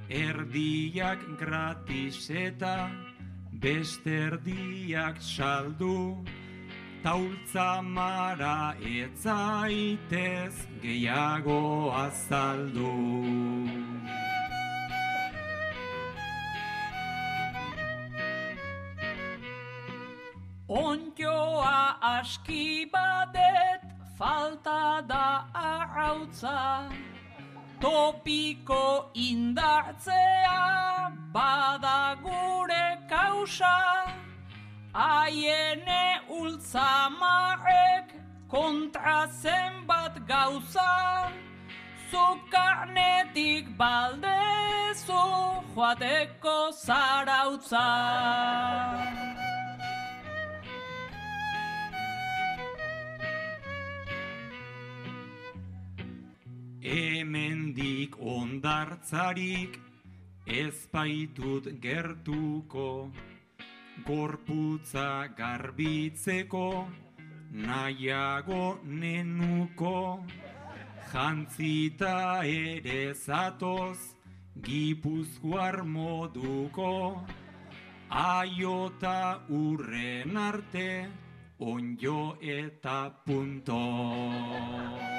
erdiak 0.08 1.24
gratis 1.40 2.30
eta 2.30 2.92
beste 3.66 4.14
erdiak 4.28 5.18
saldu, 5.18 6.22
taultza 7.02 7.82
mara 7.82 8.76
etzaitez 9.00 10.54
gehiago 10.86 11.90
azaldu. 12.06 13.83
Aski 22.20 22.86
badet 22.94 23.82
falta 24.18 25.02
da 25.12 25.46
arrautza. 25.54 26.90
Topiko 27.82 28.86
indartzea 29.28 30.62
bada 31.36 32.16
gure 32.26 32.88
kausa. 33.10 33.78
Aiene 34.94 36.06
ultzamarek 36.40 38.08
kontra 38.54 39.20
zenbat 39.42 40.16
gauza. 40.28 40.92
Zukarnetik 42.12 43.66
baldezu 43.78 45.24
joateko 45.76 46.58
zarautza 46.86 47.88
Hemendik 56.84 58.18
ondartzarik 58.20 59.78
ez 60.46 60.76
baitut 60.92 61.70
gertuko, 61.80 63.10
gorputza 64.04 65.30
garbitzeko 65.38 66.66
nahiago 67.54 68.80
nenuko, 68.84 70.26
jantzita 71.14 72.44
ere 72.44 73.14
zatoz 73.16 73.98
gipuzkoar 74.68 75.84
moduko, 75.96 76.92
aiota 78.10 79.40
urren 79.48 80.36
arte 80.36 80.90
onjo 81.60 82.22
eta 82.60 83.00
punto. 83.26 85.13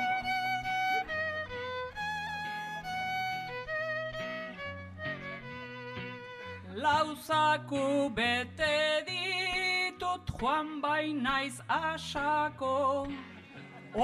Lauzaku 6.85 8.15
bete 8.15 8.77
ditut 9.09 10.25
joan 10.39 10.83
bai 10.83 11.13
naiz 11.27 11.57
asako. 11.77 13.09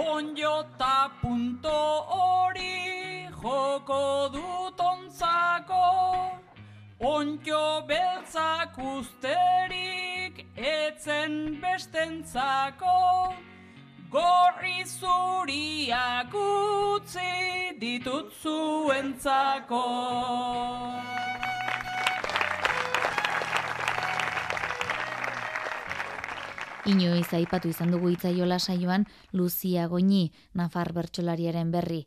Onjo 0.02 0.54
ta 0.78 1.10
punto 1.20 1.76
hori 2.12 3.28
joko 3.42 4.00
dut 4.36 4.80
ontzako. 4.92 5.84
Onjo 7.12 7.64
beltzak 7.90 8.78
usterik 8.94 10.46
etzen 10.56 11.60
bestentzako. 11.62 12.96
Gorri 14.14 14.78
zuriak 14.98 16.32
utzi 16.32 17.76
ditut 17.84 18.32
zuentzako 18.42 19.84
Inoiz 26.90 27.28
aipatu 27.36 27.68
izan 27.70 27.92
dugu 27.92 28.08
itzaiola 28.10 28.56
saioan 28.58 29.04
Luzia 29.32 29.84
Goñi, 29.86 30.32
Nafar 30.58 30.88
bertsolariaren 30.96 31.70
berri. 31.70 32.00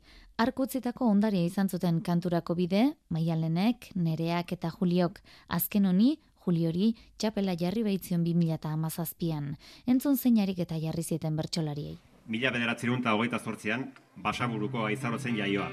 Arkutzitako 0.44 1.08
ondaria 1.08 1.46
izan 1.48 1.70
zuten 1.70 2.02
kanturako 2.04 2.56
bide, 2.58 2.82
Maialenek, 3.08 3.92
Nereak 3.96 4.52
eta 4.52 4.74
Juliok. 4.74 5.22
Azken 5.48 5.86
honi, 5.88 6.18
Juliori, 6.44 6.90
txapela 7.16 7.56
jarri 7.56 7.86
baitzion 7.88 8.26
2008an. 8.28 9.54
Entzun 9.88 10.18
zeinarik 10.18 10.60
eta 10.60 10.76
jarri 10.82 11.04
zieten 11.04 11.38
bertsolariei. 11.40 11.96
Mila 12.28 12.52
bederatzerun 12.52 13.00
eta 13.00 13.16
hogeita 13.16 13.40
zortzian, 13.40 13.94
basaburuko 14.18 14.84
aizarotzen 14.90 15.38
jaioa. 15.40 15.70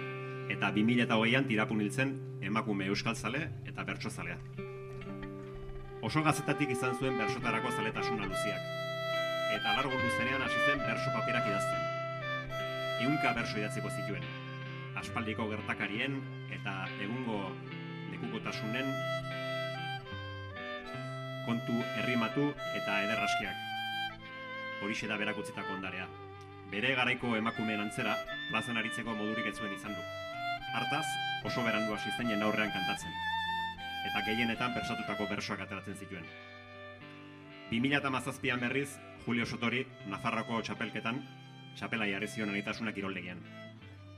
Eta 0.55 0.71
2008an 0.77 1.49
tirapun 1.49 1.81
hiltzen 1.83 2.15
emakume 2.47 2.87
euskaltzale 2.87 3.49
eta 3.67 3.83
bertsozalea. 3.91 4.39
Oso 6.01 6.23
gazetatik 6.23 6.77
izan 6.77 6.95
zuen 6.95 7.19
bersotarako 7.19 7.75
zaletasuna 7.75 8.31
luziak. 8.31 8.80
Eta 9.51 9.73
largo 9.77 9.97
luzenean 9.99 10.43
hasi 10.47 10.61
zen 10.67 10.79
berso 10.87 11.11
paperak 11.15 11.49
idazten. 11.51 11.83
Ehunka 13.03 13.33
berso 13.35 13.59
idatziko 13.59 13.91
zituen. 13.91 14.27
Aspaldiko 15.01 15.49
gertakarien 15.51 16.21
eta 16.55 16.75
egungo 17.03 17.41
lekukotasunen 18.13 18.93
kontu 21.49 21.81
herrimatu 21.99 22.47
eta 22.79 23.01
ederraskiak. 23.09 23.67
Horixe 24.85 25.11
da 25.11 25.19
berak 25.19 25.43
utzitako 25.43 25.75
ondarea. 25.75 26.07
Bere 26.71 26.95
garaiko 26.95 27.35
emakumeen 27.35 27.83
antzera, 27.83 28.15
plazan 28.53 28.79
aritzeko 28.79 29.17
modurik 29.19 29.51
ez 29.51 29.57
zuen 29.59 29.75
izan 29.75 29.97
du. 29.97 30.05
Hartaz, 30.79 31.07
oso 31.51 31.65
berandu 31.67 31.97
hasi 31.97 32.15
zen 32.17 32.31
jende 32.31 32.47
aurrean 32.47 32.71
kantatzen. 32.71 33.19
Eta 34.07 34.23
gehienetan 34.29 34.77
persatutako 34.79 35.27
bersoak 35.35 35.67
ateratzen 35.67 35.99
zituen. 35.99 36.29
2017an 37.73 38.63
berriz, 38.69 38.91
Julio 39.25 39.45
Sotori, 39.47 39.85
Nafarroko 40.09 40.63
txapelketan, 40.65 41.21
txapela 41.77 42.07
jarri 42.09 42.29
zion 42.29 42.51
anitasunak 42.51 42.97
iroldegian. 42.97 43.41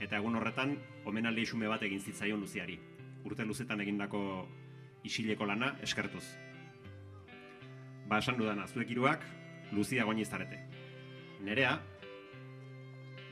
Eta 0.02 0.18
egun 0.18 0.36
horretan, 0.38 0.76
omenaldi 1.06 1.44
isume 1.46 1.68
bat 1.70 1.82
egin 1.82 2.00
zitzaion 2.00 2.40
luziari. 2.40 2.78
Urte 3.26 3.44
luzetan 3.46 3.80
egindako 3.82 4.22
isileko 5.06 5.46
lana 5.46 5.76
eskertuz. 5.82 6.24
Ba, 8.08 8.18
esan 8.18 8.38
dudana, 8.38 8.66
zuek 8.66 8.90
hiruak 8.90 9.24
Luzia 9.72 10.04
goini 10.04 10.24
zarete. 10.24 10.58
Nerea, 11.40 11.78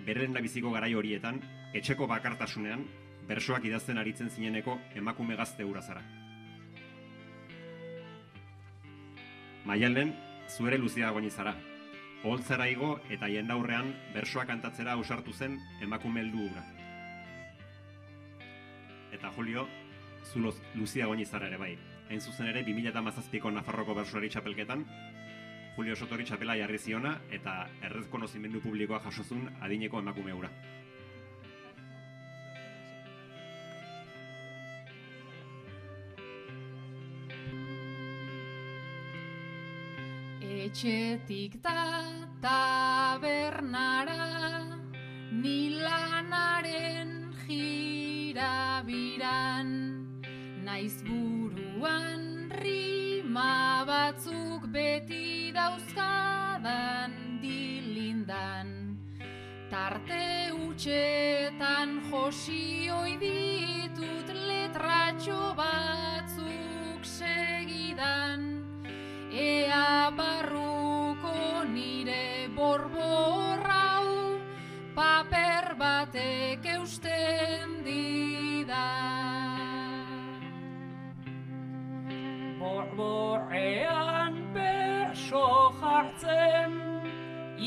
beren 0.07 0.33
biziko 0.41 0.71
garai 0.73 0.95
horietan, 0.95 1.43
etxeko 1.77 2.07
bakartasunean, 2.09 2.87
bersoak 3.29 3.67
idazten 3.69 3.99
aritzen 3.99 4.31
zineneko 4.31 4.79
emakume 4.97 5.37
gazte 5.37 5.65
hura. 5.65 5.83
Maialen, 9.67 10.15
zuere 10.51 10.79
Luzia 10.79 11.11
goini 11.15 11.31
zara. 11.31 11.55
Oholtzara 12.25 12.67
igo 12.69 12.91
eta 13.15 13.29
jendaurrean 13.31 13.93
bersoak 14.15 14.49
kantatzera 14.51 14.97
ausartu 14.99 15.33
zen 15.33 15.57
emakume 15.83 16.21
heldu. 16.21 16.49
Eta 19.13 19.31
Julio, 19.37 19.67
zu 20.25 20.43
Luzia 20.75 21.07
goini 21.07 21.25
zara 21.25 21.47
ere 21.47 21.59
bai. 21.59 21.79
hain 22.11 22.21
zuzen 22.21 22.49
ere 22.51 22.65
2017ko 22.67 23.53
Nafarroko 23.55 23.95
bersolari 23.95 24.29
txapelketan, 24.29 24.81
Julio 25.77 25.95
Sotori 25.95 26.25
txapela 26.27 26.57
jarri 26.59 26.79
ziona 26.79 27.13
eta 27.31 27.69
errez 27.87 28.09
konozimendu 28.11 28.61
publikoa 28.61 28.99
jasozun 29.05 29.47
adineko 29.63 30.01
emakume 30.03 30.33
hura. 30.35 30.51
Etxetik 40.71 41.59
da 41.67 42.07
tabernara, 42.39 44.23
nilanaren 45.43 47.11
jirabiran, 47.43 48.87
naiz 50.63 51.03
buruan 51.03 52.55
rima 52.63 53.83
batzuk 53.85 54.71
beti 54.71 55.51
dauzkadan 55.51 57.19
dilindan. 57.43 58.95
Tarte 59.75 60.55
utxetan 60.55 61.99
josioi 62.13 63.19
ditut 63.19 64.29
letratxo 64.47 65.43
batzuk 65.59 67.03
segidan, 67.03 68.41
Ea 69.31 70.00
borborrau 72.71 74.39
paper 74.95 75.75
batek 75.79 76.67
eusten 76.75 77.83
didan. 77.83 78.79
Borborrean 82.61 84.35
beso 84.55 85.49
jartzen, 85.81 86.79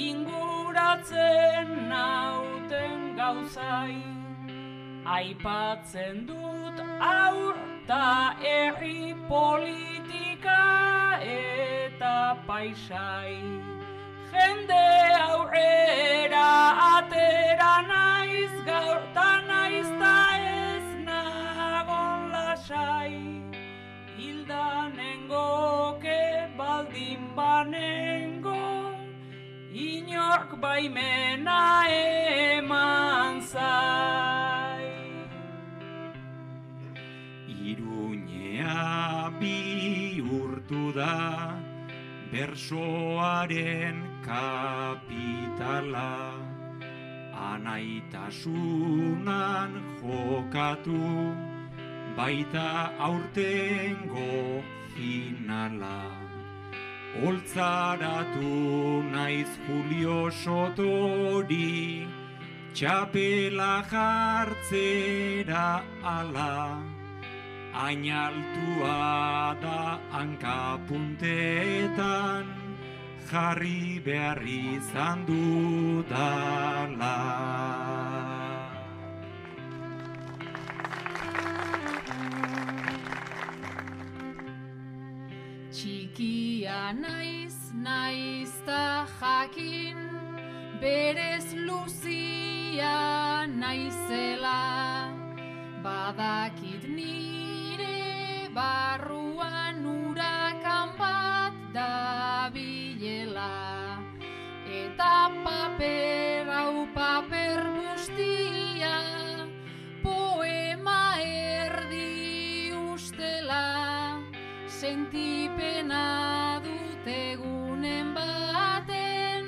inguratzen 0.08 1.68
nauten 1.92 3.00
gauzai. 3.20 4.00
Aipatzen 5.18 6.26
dut 6.32 6.80
aur 7.12 7.56
ta 7.88 8.08
herri 8.40 9.12
politika 9.28 10.64
eta 11.36 12.18
paisai. 12.48 13.83
Jende 14.34 14.86
aurrera 15.30 16.50
atera 16.94 17.74
naiz 17.90 18.54
gaur 18.68 19.02
ta 19.16 19.30
naiz 19.50 19.90
ta 20.02 20.16
ez 20.42 20.88
nagon 21.08 22.20
lasai. 22.34 23.16
Hildanengoke 24.18 26.24
baldin 26.58 27.24
banengo, 27.38 28.66
inork 29.88 30.50
baimena 30.64 31.62
eman 32.00 33.34
zai. 33.52 34.88
Iruñea 37.70 38.80
bihurtu 39.40 40.84
da 40.98 41.16
bersoaren 42.32 43.98
kapitala. 44.28 46.14
Anaitasunan 47.52 49.72
jokatu 50.02 51.04
baita 52.18 52.70
aurtengo 53.08 54.34
finala. 54.94 56.00
Oltzaratu 57.26 58.54
naiz 59.14 59.52
Julio 59.68 60.20
Sotori 60.42 61.78
txapela 62.74 63.74
jartzera 63.92 65.68
ala. 66.16 66.56
Ainaltua 67.86 69.02
da 69.62 69.82
hankapuntetan 70.14 72.46
jarri 73.34 74.00
behar 74.06 74.42
izan 74.46 75.24
dudala. 75.26 77.14
Txikia 85.74 86.84
naiz, 87.00 87.58
naiz 87.88 88.54
ta 88.68 89.08
jakin, 89.18 89.98
berez 90.84 91.48
luzia 91.66 92.94
naizela, 93.50 94.62
badakit 95.82 96.86
nire 96.86 98.00
barruan 98.54 99.23
paper 105.78 106.46
hau 106.50 106.86
paper 106.94 107.62
guztia, 107.76 108.98
poema 110.04 111.18
erdi 111.20 112.72
ustela, 112.94 114.20
sentipena 114.68 116.62
dut 116.64 117.08
egunen 117.08 118.14
baten, 118.14 119.44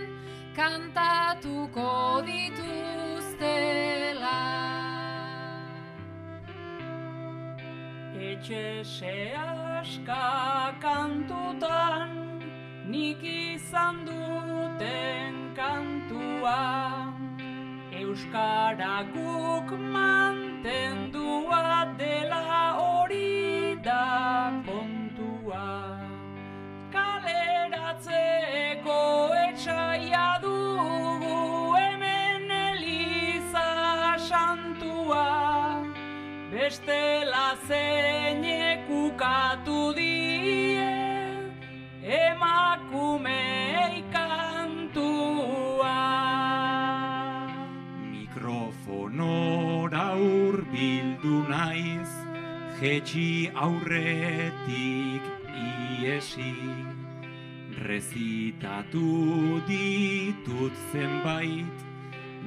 kantatuko 0.55 2.21
dituztela. 2.25 3.61
Etxe 8.17 8.83
sehaska 8.83 10.25
kantutan 10.81 12.09
nik 12.89 13.21
izan 13.21 14.05
duten 14.05 15.35
kantua 16.45 17.13
Euskara 17.91 19.03
guk 19.13 19.69
mantendua 19.93 21.63
dela 21.97 22.75
hori 22.79 23.75
da 23.81 24.51
kontua. 24.65 25.67
Kaleratzeko 26.93 28.99
etxaia 29.47 30.29
dugu 30.41 31.37
hemen 31.77 32.51
eliza 32.51 33.69
santua. 34.29 35.27
Bestela 36.51 37.47
zeinek 37.67 38.89
ukatu 38.89 39.93
die 39.95 40.89
emakumei 42.03 43.64
Mikrofonora 49.25 50.13
hurbildu 50.19 51.47
naiz, 51.49 52.09
jetxi 52.79 53.49
aurretik 53.55 55.23
iesi. 56.01 56.53
Rezitatu 57.87 59.61
ditut 59.67 60.73
zenbait, 60.91 61.85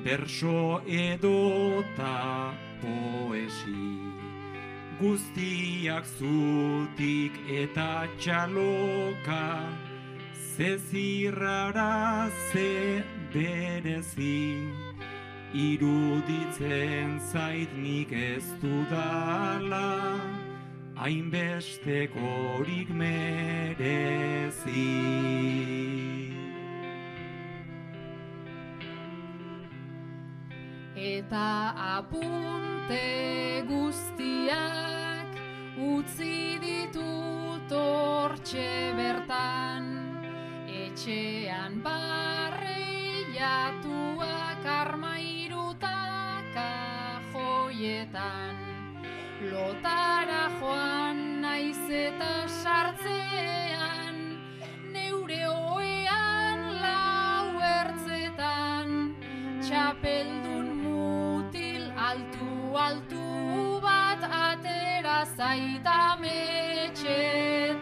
berso 0.05 0.81
edota 0.87 2.55
poesi. 2.83 3.99
Guztiak 5.01 6.05
zutik 6.19 7.33
eta 7.49 8.07
txaloka, 8.19 9.47
ze 10.55 10.79
zirrara 10.79 12.31
ze 12.51 13.03
berezi. 13.33 14.88
Iruditzen 15.55 17.21
zait 17.21 17.73
nik 17.73 18.13
ez 18.13 18.45
dudala, 18.61 20.21
hainbestekorik 20.95 22.89
merezi. 22.93 24.29
Eta 30.99 31.73
apunte 31.97 33.65
guztiak 33.69 35.31
utzi 35.79 36.59
ditut 36.61 37.71
hortxe 37.73 38.93
bertan 38.99 39.85
Etxean 40.67 41.81
barreiatuak 41.87 42.69
armairutaka 44.67 45.18
joietan 47.79 48.57
Lotara 49.51 50.51
joan 50.59 51.19
naiz 51.43 51.91
eta 51.95 52.49
sartzean, 52.51 54.17
neure 54.95 55.47
oean 55.47 56.61
lau 56.83 57.61
ertzetan, 57.69 59.15
txapeldun 59.63 60.69
mutil 60.81 61.85
altu 62.09 62.51
altu 62.87 63.29
bat 63.85 64.23
atera 64.41 65.21
zaita 65.37 66.01
metxetan. 66.25 67.79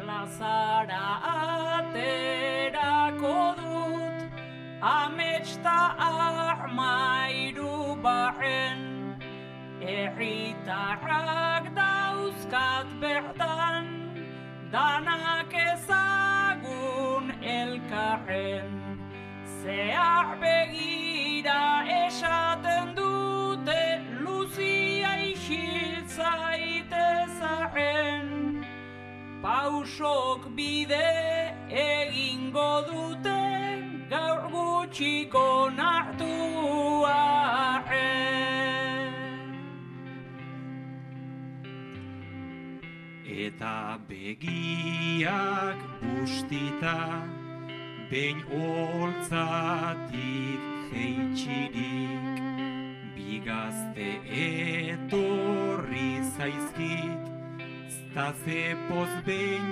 Plazara 0.00 1.06
aterako 1.76 3.36
dut, 3.56 3.65
ametsta 4.86 5.98
armairu 5.98 7.98
barren, 8.02 9.18
erritarrak 9.80 11.74
dauzkat 11.74 12.86
bertan, 13.00 13.86
danak 14.70 15.52
ezagun 15.72 17.32
elkarren. 17.42 18.70
Zehar 19.62 20.28
begira 20.40 21.84
esaten 22.06 22.94
dute 22.94 23.84
Luzia 24.22 25.12
isiltzaitezaren 25.32 28.26
Pausok 29.42 30.42
bide 30.56 31.15
gutxiko 34.96 35.70
nartuaren 35.76 36.32
Eta 43.26 43.98
begiak 44.08 45.76
bustita 46.00 46.96
Behin 48.10 48.40
holtzatik 48.48 50.16
jeitxirik 50.94 52.40
Bigazte 53.16 54.10
etorri 54.48 56.10
zaizkit 56.36 57.22
Zta 57.92 58.26
zepoz 58.46 59.12
behin 59.28 59.66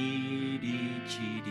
iritsirik 0.00 1.41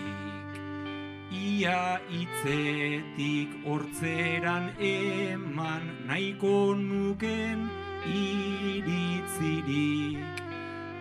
Ia 1.61 2.01
itzetik 2.09 3.53
hortzeran 3.69 4.73
eman 4.81 6.09
Nahiko 6.09 6.73
nuken 6.73 7.69
iritzirik 8.09 9.61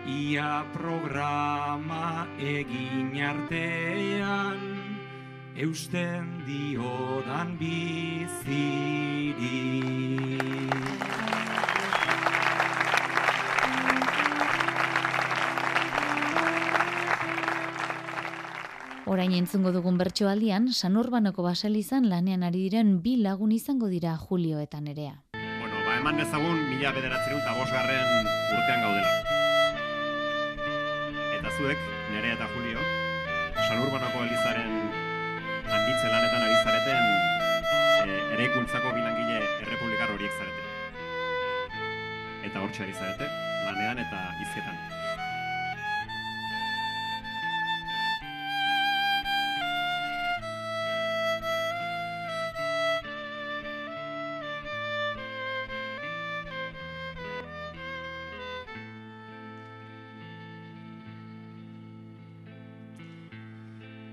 Ia 0.05 0.61
programa 0.69 2.29
egin 2.37 3.17
artean 3.25 4.61
Eusten 5.57 6.45
diodan 6.45 7.57
bizirik 7.57 8.21
Orain 19.11 19.33
entzungo 19.35 19.73
dugun 19.75 19.97
bertsoaldian, 19.99 20.69
San 20.71 20.93
Urbanoko 20.95 21.43
baselizan 21.43 22.05
lanean 22.07 22.45
ari 22.47 22.61
diren 22.69 22.91
bi 23.03 23.17
lagun 23.19 23.51
izango 23.51 23.89
dira 23.91 24.13
Julio 24.15 24.61
eta 24.63 24.79
Nerea. 24.79 25.17
Bueno, 25.35 25.81
ba, 25.83 25.97
eman 25.99 26.21
dezagun 26.21 26.61
mila 26.69 26.93
bederatzerun 26.95 27.41
eta 27.41 27.55
bosgarren 27.57 28.29
urtean 28.55 28.85
gaudela. 28.85 29.11
Eta 31.41 31.51
zuek, 31.57 31.83
Nerea 32.13 32.37
eta 32.37 32.47
Julio, 32.53 32.85
San 33.65 33.83
Urbanoko 33.83 34.23
Elizaren 34.29 34.79
handitze 34.79 36.07
lanetan 36.13 36.47
ari 36.47 36.61
zareten 36.61 37.03
e, 38.07 38.15
eraikuntzako 38.37 38.95
bilangile 38.95 39.43
errepublikar 39.65 40.15
horiek 40.15 40.39
zarete. 40.39 40.63
Eta 42.47 42.63
hortxe 42.63 42.87
ari 42.87 42.95
zarete, 42.95 43.27
lanean 43.67 44.05
eta 44.07 44.23
izketan. 44.47 45.20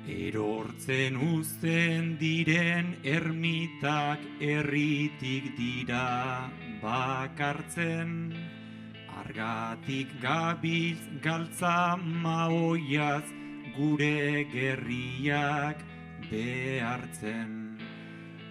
Erortzen 0.08 1.18
uzten 1.20 2.14
diren 2.16 2.94
ermitak 3.04 4.22
erritik 4.40 5.50
dira 5.58 6.48
bakartzen. 6.80 8.32
Argatik 9.20 10.08
gabiltz 10.22 11.04
galtza 11.20 11.98
maoiaz 12.00 13.28
gure 13.76 14.46
gerriak 14.54 15.84
behartzen. 16.30 17.76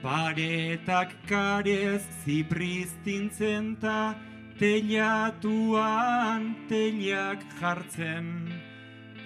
Paretak 0.04 1.18
karez 1.26 2.06
zipristintzen 2.22 3.76
ta 3.82 4.14
telatuan 4.62 6.54
telak 6.70 7.42
jartzen 7.60 8.57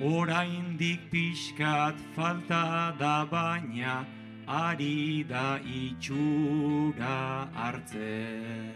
Oraindik 0.01 1.11
pixkat 1.11 1.93
falta 2.15 2.89
da 2.97 3.23
baina 3.29 4.03
ari 4.47 5.23
da 5.29 5.59
itxura 5.61 7.45
hartzen. 7.53 8.73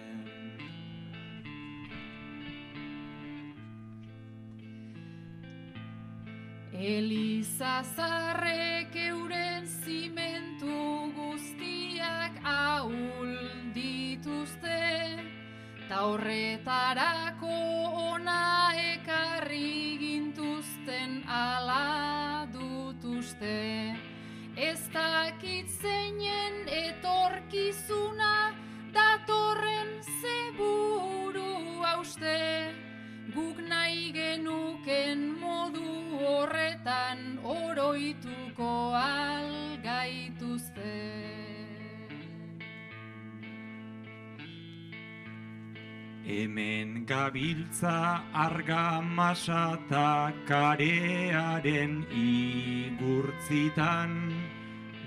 Eliza 6.71 7.81
zarrek 7.95 8.93
euren 8.93 9.65
zimentu 9.65 11.09
guztiak 11.17 12.37
ahul 12.45 13.33
dituzte, 13.73 15.17
ta 15.89 16.05
horretarako 16.05 17.57
ona 18.13 18.77
ekarri 18.93 19.95
gintuzten 20.85 21.23
ala 21.27 22.47
dutuzte. 22.53 23.95
Ez 24.55 24.79
dakit 24.93 25.67
zeinen 25.81 26.67
etorkizuna 26.67 28.53
datorren 28.93 30.01
zeburu 30.21 31.81
hauste. 31.81 32.71
Guk 33.33 33.57
nahi 33.67 34.11
genuken 34.13 35.39
modu 35.39 36.19
horretan 36.21 37.39
oroituko 37.43 38.93
algaituzte. 38.93 40.44
Hemen 46.27 47.05
gabiltza 47.05 48.23
argamasa 48.33 49.77
eta 49.77 50.33
karearen 50.47 52.03
igurtzitan, 52.09 54.33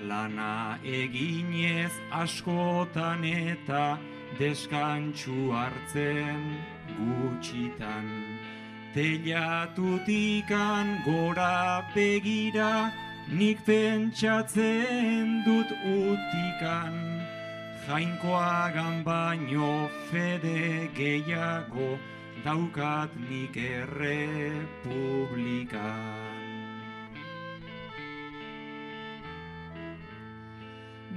lana 0.07 0.79
eginez 0.85 1.91
askotan 2.13 3.25
eta 3.25 3.99
deskantxu 4.39 5.51
hartzen 5.51 6.57
gutxitan. 7.01 8.07
Telatutikan 8.95 11.03
gora 11.05 11.83
begira, 11.97 12.93
nik 13.27 13.59
pentsatzen 13.67 15.43
dut 15.43 15.67
utikan, 15.83 17.18
jainkoagan 17.89 19.05
baino 19.05 19.89
fede 20.11 20.91
gehiago 20.97 21.99
daukat 22.45 23.11
nik 23.29 23.57
errepublikan. 23.57 26.37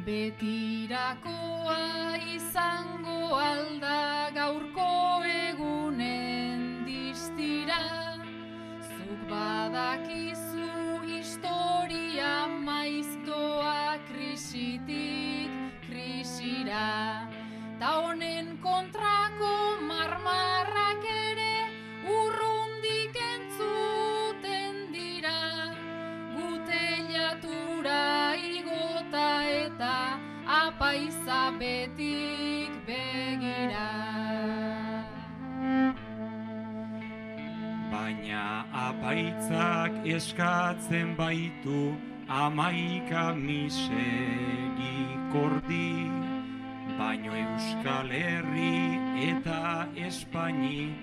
Betirakoa 0.05 1.81
izango 2.35 3.19
alda 3.35 4.31
gaurko 4.37 4.91
egunen 5.27 6.59
distira 6.87 7.83
Zuk 8.93 9.21
badakizu 9.33 10.71
historia 11.11 12.33
maiztoa 12.63 13.99
krisitik 14.07 15.30
dira. 16.63 17.27
Ta 17.79 17.89
honen 18.01 18.57
kontrako 18.61 19.81
marmarrak 19.89 21.03
ere 21.09 21.55
urrundik 22.05 23.15
entzuten 23.33 24.93
dira. 24.93 25.73
Gutelatura 26.35 28.35
igota 28.35 29.29
eta 29.49 29.97
apaiza 30.45 31.41
betik 31.57 32.71
begira. 32.85 33.89
Baina 37.91 38.65
apaitzak 38.87 40.05
eskatzen 40.05 41.15
baitu 41.17 41.97
amaika 42.29 43.33
misegi 43.35 45.07
kordi. 45.33 46.30
Baino 46.97 47.33
Euskal 47.35 48.09
Herri 48.11 48.99
eta 49.29 49.87
Espaini 49.95 50.93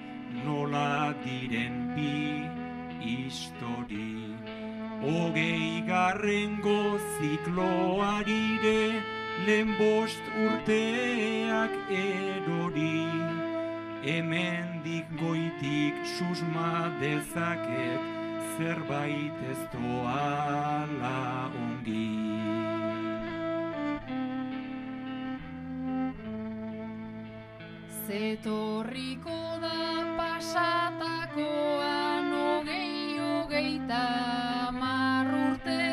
nola 0.44 1.14
diren 1.24 1.76
bi 1.94 2.48
histori. 3.00 4.34
Hogei 5.02 5.82
garrengo 5.86 6.98
zikloarire 7.18 9.02
lehen 9.46 9.74
bost 9.78 10.24
urteak 10.44 11.76
erori. 12.02 13.04
Hemendik 14.08 15.10
goitik 15.20 16.06
susma 16.16 16.90
dezaket 17.00 18.02
zerbait 18.56 19.44
ez 19.50 19.60
doala 19.72 21.50
ongi. 21.66 22.67
Zetorriko 28.28 29.36
da 29.62 29.76
pasatakoan 30.18 32.26
hogei 32.38 33.16
hogeita 33.24 34.00
hamar 34.66 35.30
urte. 35.36 35.86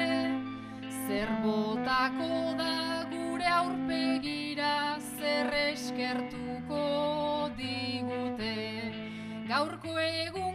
Zer 1.05 1.31
botako 1.45 2.27
da 2.59 2.73
gure 3.13 3.47
aurpegira 3.59 4.73
zer 5.15 5.49
eskertuko 5.61 6.83
digute? 7.61 8.51
Gaurko 9.53 9.95
egunkari 10.09 10.54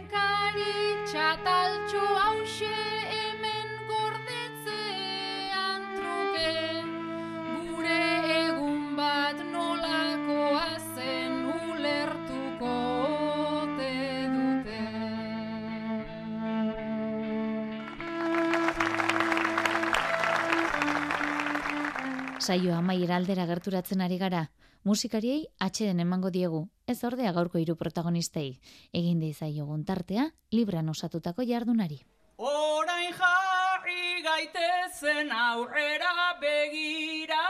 Saioa 22.51 22.81
amaiera 22.81 23.15
aldera 23.15 23.45
gerturatzen 23.47 24.01
ari 24.03 24.17
gara. 24.19 24.41
Musikariei 24.83 25.45
atxeden 25.65 26.01
emango 26.03 26.31
diegu, 26.35 26.59
ez 26.93 26.97
ordea 27.07 27.31
gaurko 27.37 27.61
hiru 27.61 27.77
protagonistei. 27.79 28.59
Egin 28.91 29.21
deizaiogun 29.23 29.85
tartea, 29.87 30.25
libran 30.51 30.91
osatutako 30.91 31.45
jardunari. 31.47 32.01
Orain 32.49 33.15
jarri 33.21 34.19
gaitezen 34.25 35.31
aurrera 35.31 36.11
begira. 36.43 37.47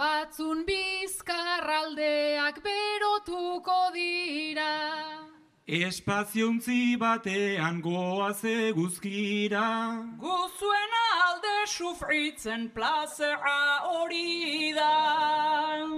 Batzun 0.00 0.64
bizkarraldeak 0.64 2.64
berotuko 2.64 3.78
dira. 4.00 4.72
Espaziontzi 5.66 6.94
batean 7.00 7.80
goaz 7.80 8.44
eguzkira. 8.44 9.96
Guzuen 10.20 10.92
alde 11.24 11.66
sufritzen 11.66 12.68
plazera 12.68 13.80
hori 13.88 14.74
da. 14.76 15.88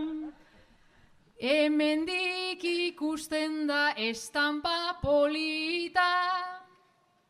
Hemendik 1.40 2.62
ikusten 2.62 3.66
da 3.66 3.90
estampa 3.96 5.00
polita. 5.02 6.14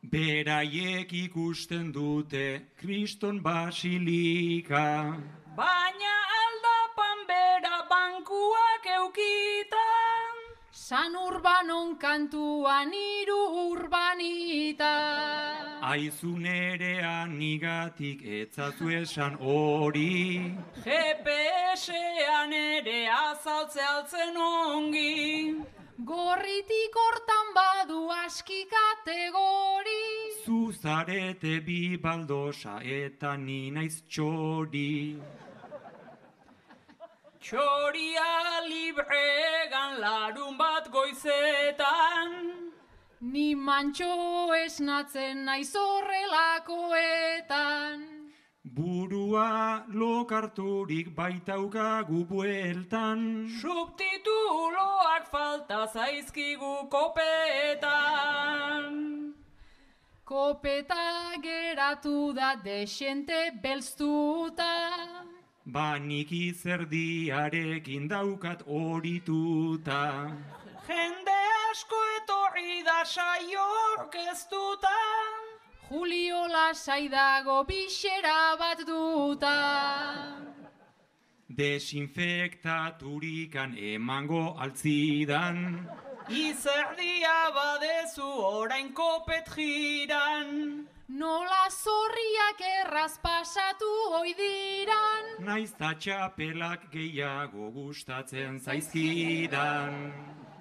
Beraiek 0.04 1.12
ikusten 1.12 1.90
dute 1.90 2.68
kriston 2.76 3.40
basilika. 3.40 5.16
Baina 5.56 6.14
aldapan 6.44 7.18
bera 7.32 7.80
bankuak 7.88 8.92
eukita. 9.00 10.25
San 10.86 11.16
urbanon 11.18 11.98
kantuan 11.98 12.92
iru 12.94 13.38
urbanita. 13.74 14.90
Aizun 15.82 16.46
erean 16.46 17.32
nigatik 17.40 18.20
etzazu 18.40 18.92
esan 18.98 19.34
hori. 19.40 20.54
GPS-ean 20.84 22.54
ere 22.58 23.00
azaltze 23.14 23.82
altzen 23.94 24.38
ongi. 24.44 25.56
Gorritik 26.12 27.00
hortan 27.02 27.50
badu 27.56 28.02
aski 28.18 28.60
kategori. 28.76 30.04
Zuzarete 30.44 31.56
bi 31.66 31.96
baldosa 31.96 32.78
eta 33.00 33.34
ni 33.36 33.72
naiz 33.72 34.04
txori. 34.06 35.18
Txoria 37.46 38.66
libregan 38.66 40.02
larun 40.02 40.58
bat 40.58 40.90
goizetan. 40.90 42.30
Ni 43.20 43.54
mantxo 43.54 44.50
esnatzen 44.64 45.44
naiz 45.46 45.70
horrelakoetan. 45.78 48.02
Burua 48.78 49.84
lokarturik 50.00 51.12
baitaukagu 51.20 52.24
bueltan. 52.32 53.20
Subtituloak 53.60 55.24
falta 55.30 55.80
zaizkigu 55.86 56.74
kopetan. 56.96 58.84
Kopeta 60.24 61.06
geratu 61.46 62.32
da 62.34 62.50
desente 62.64 63.40
belztuta. 63.62 65.35
Ba 65.66 65.98
nik 65.98 66.30
izerdiarekin 66.30 68.06
daukat 68.08 68.62
horituta. 68.70 70.30
Jende 70.86 71.40
asko 71.70 71.98
etorri 72.18 72.84
da 72.86 73.02
saio 73.04 73.66
orkestuta. 73.98 74.94
Julio 75.90 76.46
lasai 76.46 77.08
dago 77.08 77.64
bixera 77.66 78.56
bat 78.60 78.86
duta. 78.86 79.58
Desinfektaturikan 81.50 83.76
emango 83.76 84.54
altzidan. 84.58 85.88
Izerdia 86.28 87.50
badezu 87.58 88.30
orain 88.54 88.94
kopet 88.94 89.46
jiran. 89.56 90.86
Nola 91.08 91.70
zorriak 91.70 92.60
erraz 92.60 93.18
pasatu 93.22 93.86
oidiran. 94.18 95.38
Naiz 95.38 95.70
ta 95.78 95.94
txapelak 95.94 96.90
gehiago 96.90 97.70
gustatzen 97.70 98.58
zaizkidan. 98.58 100.12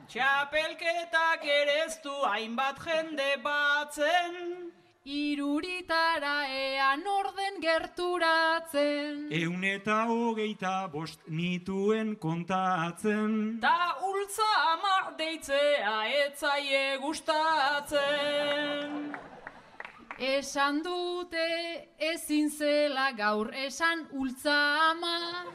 Txapelketak 0.05 1.41
ereztu 1.49 2.13
hainbat 2.29 2.77
jende 2.85 3.41
batzen. 3.41 4.69
Iruritara 5.05 6.45
ean 6.45 7.07
orden 7.07 7.59
gerturatzen. 7.61 9.27
Eun 9.33 9.63
eta 9.65 10.05
hogeita 10.05 10.87
bost 10.93 11.19
nituen 11.27 12.15
kontatzen. 12.21 13.59
Ta 13.61 13.97
ultza 13.97 14.51
amar 14.77 15.17
deitzea 15.17 16.05
etzaie 16.25 16.97
gustatzen. 17.01 18.05
Esan 20.17 20.81
dute 20.83 21.89
ezin 21.99 22.49
zela 22.49 23.11
gaur 23.11 23.51
esan 23.53 24.07
ultza 24.13 24.55
ama. 24.91 25.45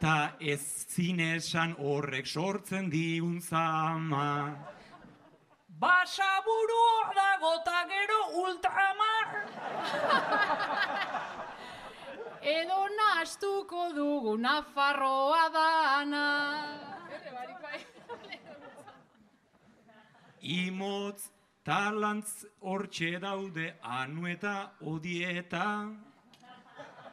Ta 0.00 0.32
ez 0.40 0.86
zinesan 0.88 1.74
horrek 1.78 2.26
sortzen 2.26 2.90
digun 2.90 3.40
zama. 3.40 4.56
Basaburu 5.68 6.80
hor 6.88 7.12
dago 7.14 7.52
ta 7.64 7.84
gero 7.92 8.20
ultramar. 8.42 9.26
Edo 12.40 12.82
nastuko 12.96 13.92
dugu 13.92 14.36
Nafarroa 14.40 15.52
dana. 15.52 16.26
Imotz 20.40 21.35
talantz 21.66 22.44
hortxe 22.62 23.18
daude 23.18 23.66
anu 23.82 24.28
eta 24.30 24.54
odieta. 24.92 25.66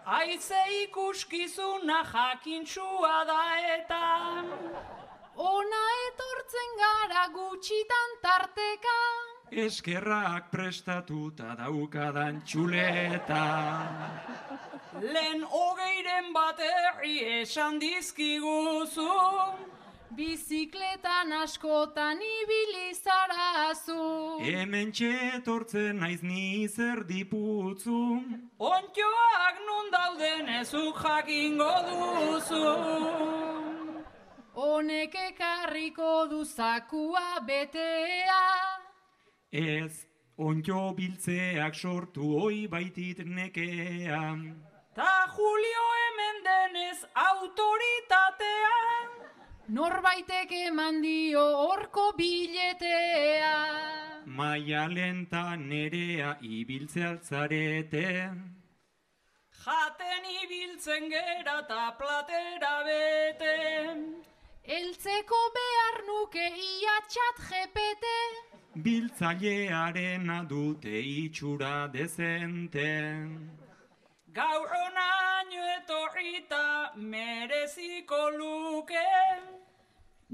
Aize 0.05 0.61
ikuskizuna 0.83 2.03
jakintsua 2.11 3.15
da 3.29 3.43
eta. 3.77 4.01
Ona 5.35 5.83
etortzen 6.07 6.75
gara 6.81 7.25
gutxitan 7.33 8.17
tarteka. 8.21 8.99
Eskerrak 9.65 10.51
prestatuta 10.51 11.55
daukadan 11.57 12.41
txuleta. 12.45 13.43
Lehen 15.01 15.41
hogeiren 15.49 16.33
baterri 16.33 17.17
esan 17.41 17.79
dizkiguzu. 17.81 19.09
Bizikletan 20.15 21.33
askotan 21.33 22.19
ibili 22.21 22.93
zarazu. 22.93 24.37
Hemen 24.45 24.91
txetortzen 24.93 25.97
naiz 26.03 26.21
ni 26.21 26.67
zer 26.67 27.01
diputzu. 27.09 28.01
Ontioak 28.59 29.61
nun 29.67 29.89
dauden 29.95 30.51
ezuk 30.59 31.01
jakingo 31.01 31.71
duzu. 31.87 32.61
Honek 34.53 35.17
ekarriko 35.29 36.27
du 36.29 36.43
zakua 36.45 37.41
betea. 37.47 38.43
Ez, 39.49 40.05
ontjo 40.37 40.93
biltzeak 40.93 41.73
sortu 41.73 42.35
oi 42.43 42.67
baitit 42.67 43.25
nekea. 43.25 44.21
Ta 44.93 45.11
Julio 45.33 45.89
hemen 45.97 46.43
denez 46.45 46.99
autoritatea. 47.29 48.77
Norbaitek 49.69 50.51
eman 50.51 51.01
dio 51.01 51.39
horko 51.39 52.11
biletea. 52.17 53.53
Maia 54.25 54.87
lenta 54.87 55.55
nerea 55.55 56.35
ibiltze 56.41 57.03
altzarete. 57.07 58.31
Jaten 59.63 60.23
ibiltzen 60.43 61.09
gera 61.09 61.65
ta 61.69 61.95
platera 61.97 62.75
bete. 62.83 63.55
Eltzeko 64.67 65.41
behar 65.55 65.97
nuke 66.07 66.43
ia 66.43 66.99
txat 67.07 67.43
jepete. 67.47 68.19
Biltzailearena 68.75 70.43
dute 70.43 70.99
itxura 70.99 71.87
dezente. 71.87 72.89
Gaur 74.33 74.65
onaino 74.65 75.63
etorrita 75.77 76.91
mereziko 76.95 78.21
luke. 78.37 79.03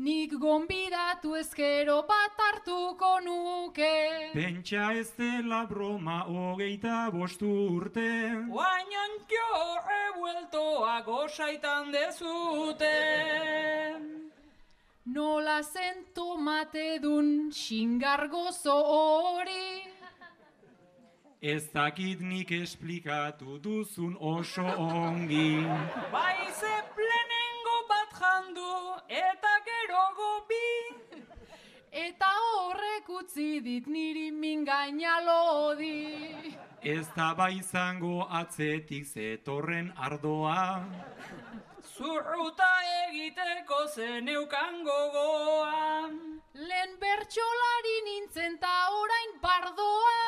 Nik 0.05 0.35
gonbidatu 0.39 1.33
ezkero 1.35 1.97
bat 2.07 2.39
hartuko 2.45 3.09
nuke. 3.25 3.91
Pentsa 4.37 4.93
ez 5.01 5.11
dela 5.17 5.65
broma 5.67 6.21
hogeita 6.29 7.09
bostu 7.11 7.51
urte. 7.75 8.07
Oain 8.47 9.19
jo 9.35 9.51
revueltoa 9.89 11.01
gozaitan 11.03 11.91
dezute. 11.91 12.95
Nola 15.07 15.61
zen 15.61 16.05
tomate 16.15 16.99
dun 17.03 17.51
xingargozo 17.51 18.79
hori. 18.95 19.98
Ez 21.41 21.71
dakit 21.71 22.19
nik 22.19 22.51
esplikatu 22.51 23.59
duzun 23.63 24.17
oso 24.19 24.63
ongi. 24.75 25.63
Bai 26.11 26.51
ze 26.51 26.75
plenengo 26.95 27.75
bat 27.87 28.11
jandu 28.11 28.99
eta 29.07 29.53
gero 29.63 30.03
gobi. 30.19 30.67
Eta 31.91 32.27
horrek 32.27 33.07
utzi 33.07 33.61
dit 33.63 33.87
niri 33.87 34.31
mingaina 34.31 35.15
lodi. 35.23 36.43
Ez 36.83 37.07
da 37.15 37.33
bai 37.33 37.55
izango 37.59 38.27
atzetik 38.29 39.05
zetorren 39.07 39.93
ardoa. 39.95 40.83
Zurruta 41.99 42.67
egiteko 43.11 43.77
zeneukan 43.91 44.77
gogoa. 44.87 46.07
Lehen 46.69 46.93
bertxolari 47.01 47.95
nintzen 48.05 48.55
ta 48.61 48.75
orain 48.99 49.33
pardoa. 49.41 50.21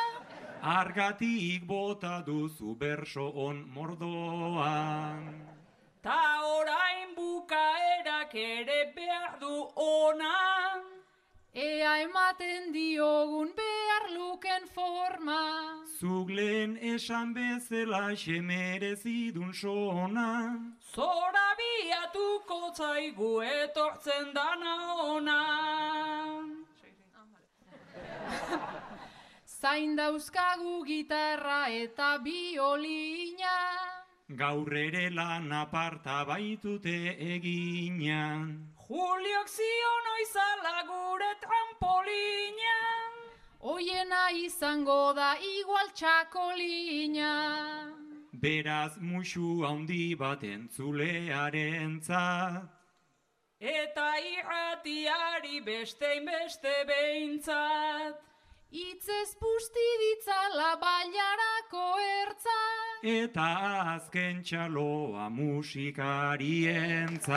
Argatik 0.74 1.64
bota 1.64 2.20
duzu 2.26 2.74
berso 2.76 3.24
on 3.46 3.64
mordoan. 3.72 5.24
Ta 6.02 6.20
orain 6.58 7.16
bukaerak 7.16 8.34
ere 8.34 8.92
behar 8.94 9.40
du 9.40 9.56
ona. 9.88 10.36
Ea 11.54 12.00
ematen 12.00 12.72
diogun 12.72 13.50
behar 13.52 14.08
luken 14.16 14.66
forma. 14.72 15.84
Zuk 16.00 16.30
lehen 16.30 16.78
esan 16.80 17.34
bezala 17.34 18.16
xemerezidun 18.16 19.52
sona. 19.52 20.56
Zora 20.80 21.48
biatuko 21.60 22.72
zaigu 22.74 23.42
etortzen 23.42 24.32
dana 24.32 24.76
ona. 25.04 25.40
Zain 29.44 29.94
dauzkagu 29.94 30.86
gitarra 30.86 31.68
eta 31.68 32.16
biolina. 32.24 33.58
Gaur 34.30 34.72
ere 34.72 35.10
lan 35.10 35.52
aparta 35.52 36.24
baitute 36.24 37.12
egina. 37.36 38.48
Juliok 38.92 39.48
zion 39.48 40.06
oizala 40.14 40.82
gure 40.86 41.30
trampolina. 41.40 42.80
Oiena 43.72 44.24
izango 44.36 45.14
da 45.16 45.30
igual 45.40 45.88
txakolina. 45.96 47.30
Beraz 48.42 48.98
musu 49.00 49.64
handi 49.64 50.14
bat 50.14 50.44
entzulearen 50.44 52.00
Eta 53.60 54.08
irratiari 54.34 55.64
bestein 55.64 56.26
beste 56.26 56.74
behintzat. 56.92 58.31
Itzez 58.72 59.36
busti 59.36 59.84
ditzala 60.00 60.80
bailarako 60.80 62.00
ertza. 62.00 62.56
Eta 63.04 63.44
azken 63.92 64.40
txaloa 64.40 65.28
musikarientzat. 65.28 67.28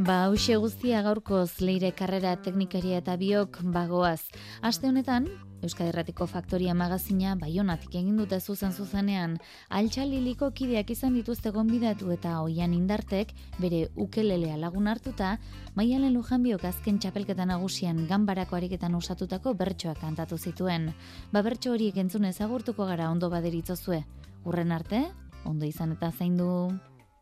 Ba, 0.00 0.24
hause 0.24 0.56
guztia 0.56 1.04
gaurkoz 1.04 1.60
leire 1.60 1.92
karrera 1.92 2.32
teknikaria 2.40 3.04
eta 3.04 3.20
biok 3.20 3.60
bagoaz. 3.76 4.32
Aste 4.64 4.88
honetan, 4.88 5.28
Euskadi 5.62 5.92
Erratiko 5.92 6.26
Faktoria 6.26 6.74
magazina 6.74 7.36
baionatik 7.38 7.94
egin 7.94 8.16
dute 8.18 8.40
zuzen 8.40 8.72
zuzenean, 8.74 9.36
altxaliliko 9.70 10.48
kideak 10.50 10.90
izan 10.90 11.14
dituzte 11.14 11.52
gonbidatu 11.54 12.10
eta 12.10 12.40
oian 12.42 12.74
indartek, 12.74 13.30
bere 13.62 13.84
ukelelea 13.94 14.56
lagun 14.58 14.90
hartuta, 14.90 15.36
maialen 15.78 16.16
lujan 16.16 16.42
biok 16.42 16.64
azken 16.66 16.98
txapelketan 16.98 17.52
nagusian 17.54 18.08
ganbarako 18.10 18.58
ariketan 18.58 18.98
osatutako 18.98 19.54
bertsoak 19.54 20.00
kantatu 20.02 20.38
zituen. 20.38 20.90
Ba 21.30 21.44
bertso 21.46 21.70
horiek 21.76 22.02
entzunez 22.02 22.40
agurtuko 22.40 22.88
gara 22.90 23.10
ondo 23.10 23.30
baderitzozue. 23.30 24.02
Urren 24.44 24.74
arte, 24.74 25.04
ondo 25.44 25.66
izan 25.66 25.94
eta 25.94 26.10
zain 26.10 26.36
du. 26.36 26.50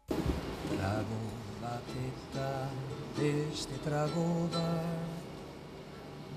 Trago 0.08 1.20
bat 1.60 1.94
eta 2.06 2.48
beste 3.20 3.84
trago 3.84 4.26
bat 4.56 4.99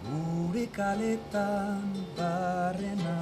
Gure 0.03 0.67
kaletan 0.67 1.95
barrena 2.17 3.19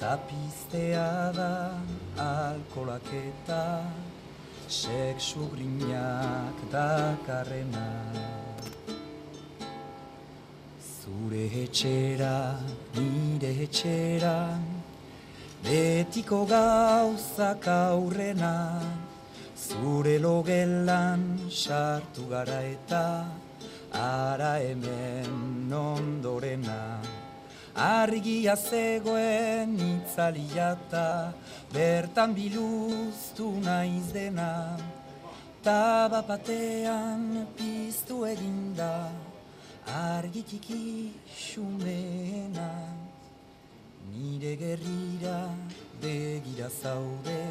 Tapiztea 0.00 1.32
da 1.36 1.76
alkolak 2.16 3.12
eta 3.12 3.84
Sexu 4.68 5.44
grinak 5.52 6.56
dakarrena. 6.72 7.88
Zure 10.80 11.44
etxera, 11.64 12.56
nire 12.96 13.52
etxera 13.66 14.56
Betiko 15.64 16.44
gauzak 16.48 17.68
aurrena. 17.68 18.80
Zure 19.56 20.18
logelan 20.18 21.22
sartu 21.48 22.28
gara 22.28 22.60
eta 22.72 23.04
Ara 23.94 24.58
hemen 24.58 25.70
ondorena 25.72 27.00
Argia 27.76 28.56
zegoen 28.56 29.78
itzaliata 29.78 31.32
Bertan 31.72 32.34
biluztu 32.34 33.52
naiz 33.62 34.10
dena. 34.12 34.76
Taba 35.62 36.22
batean 36.26 37.46
piztu 37.56 38.24
eginda 38.26 39.10
Argitiki 39.86 41.12
xumena. 41.38 42.70
Nire 44.10 44.56
gerrira 44.56 45.54
begira 46.02 46.68
zaude 46.68 47.42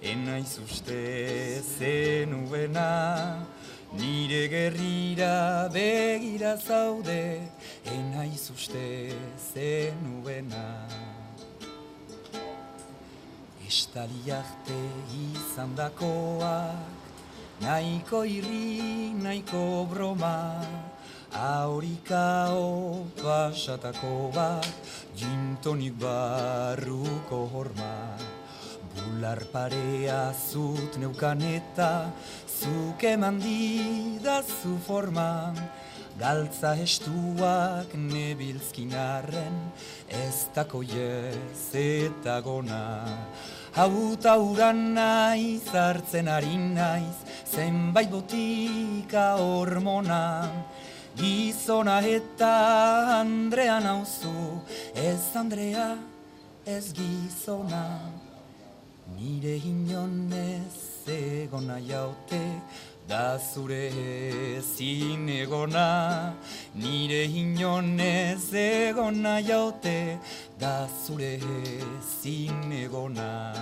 Enaiz 0.00 0.58
uste 0.64 1.60
zenuena 1.76 2.88
Nire 3.98 4.48
gerrira 4.48 5.68
begira 5.72 6.56
zaude 6.56 7.40
Enaiz 7.86 8.50
uste 8.50 9.14
zenuena 9.52 10.86
Este 13.66 13.98
Estali 13.98 14.30
arte 14.30 14.76
izan 15.14 15.74
dakoak, 15.74 16.76
nahiko 17.60 18.24
irri, 18.28 19.14
nahiko 19.16 19.88
broma, 19.88 20.60
aurikao 21.32 23.06
pasatako 23.16 24.30
bat, 24.34 24.68
jintonik 25.16 25.96
barruko 25.98 27.48
horma. 27.54 28.18
Bular 28.94 29.40
parea 29.50 30.30
zut 30.34 30.98
neukan 30.98 31.40
eta, 31.42 32.12
zuk 32.60 33.02
eman 33.02 33.40
didazu 33.42 34.76
forma, 34.86 35.54
galtza 36.18 36.74
estuak 36.78 37.94
nebilzkinarren, 37.98 39.56
ez 40.08 40.46
dako 40.54 40.82
ez 40.82 41.64
eta 41.74 42.40
gona. 42.40 43.02
Hauta 43.74 44.36
uran 44.38 44.94
naiz, 44.94 45.66
hartzen 45.74 46.28
ari 46.28 46.56
naiz, 46.56 47.18
zenbait 47.50 48.10
botika 48.10 49.34
hormona. 49.42 50.46
Gizona 51.16 52.00
eta 52.02 53.20
Andrea 53.20 53.80
nauzu, 53.80 54.62
ez 54.94 55.34
Andrea, 55.34 55.98
ez 56.66 56.92
gizona. 56.94 57.86
Nire 59.14 59.58
inonez 59.58 60.83
egona 61.08 61.78
jaute, 61.78 62.40
da 63.08 63.38
zure 63.38 63.90
ezin 64.56 65.28
egona. 65.28 66.32
Nire 66.74 67.24
inonez 67.24 68.52
egona 68.54 69.40
jaute, 69.40 70.18
da 70.58 70.88
zure 71.04 71.38
ezin 71.38 72.72
egona. 72.72 73.52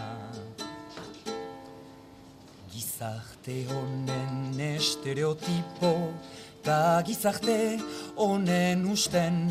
Gizarte 2.72 3.64
honen 3.70 4.60
estereotipo, 4.60 5.92
ta 6.62 7.02
gizarte 7.06 7.80
honen 8.16 8.86
usten, 8.86 9.48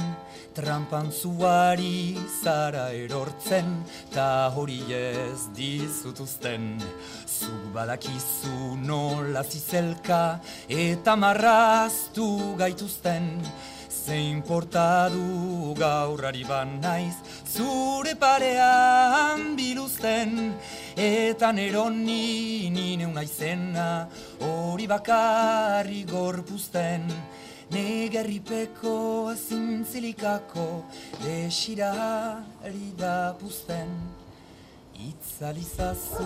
trampan 0.54 1.12
zuari 1.12 2.18
zara 2.44 2.92
erortzen, 2.92 3.84
ta 4.14 4.52
hori 4.56 4.82
ez 4.94 5.48
dizutuzten. 5.56 6.78
Zu 7.26 7.72
badakizu 7.74 8.76
nola 8.78 9.44
zizelka 9.44 10.40
eta 10.68 11.16
marraztu 11.16 12.56
gaituzten, 12.58 13.40
zein 13.90 14.42
portadu 14.42 15.74
gaurrari 15.78 16.44
ban 16.48 16.80
naiz, 16.82 17.16
zure 17.46 18.16
parean 18.16 19.56
biluzten, 19.56 20.54
eta 20.98 21.52
neroni 21.52 22.70
nine 22.74 23.06
unaizena, 23.08 24.08
hori 24.48 24.88
bakarri 24.88 26.04
gorpuzten, 26.10 27.08
negerripeko 27.72 29.34
zintzilikako, 29.36 30.84
desirari 31.24 32.90
da 32.98 33.36
puzten. 33.40 33.90
Itzalizazu 35.02 36.26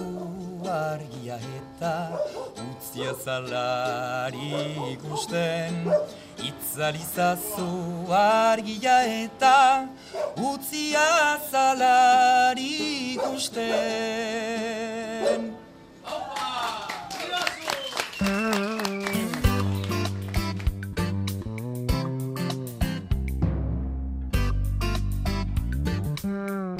argia 0.67 1.37
eta 1.57 1.93
utzia 2.65 3.13
zalari 3.23 4.51
ikusten. 4.91 5.75
Itzalizazu 6.43 7.69
argia 8.11 8.97
eta 9.23 9.87
utzia 10.51 11.07
zalari 11.51 12.73
ikusten. 13.15 14.45
Mm. 26.45 26.74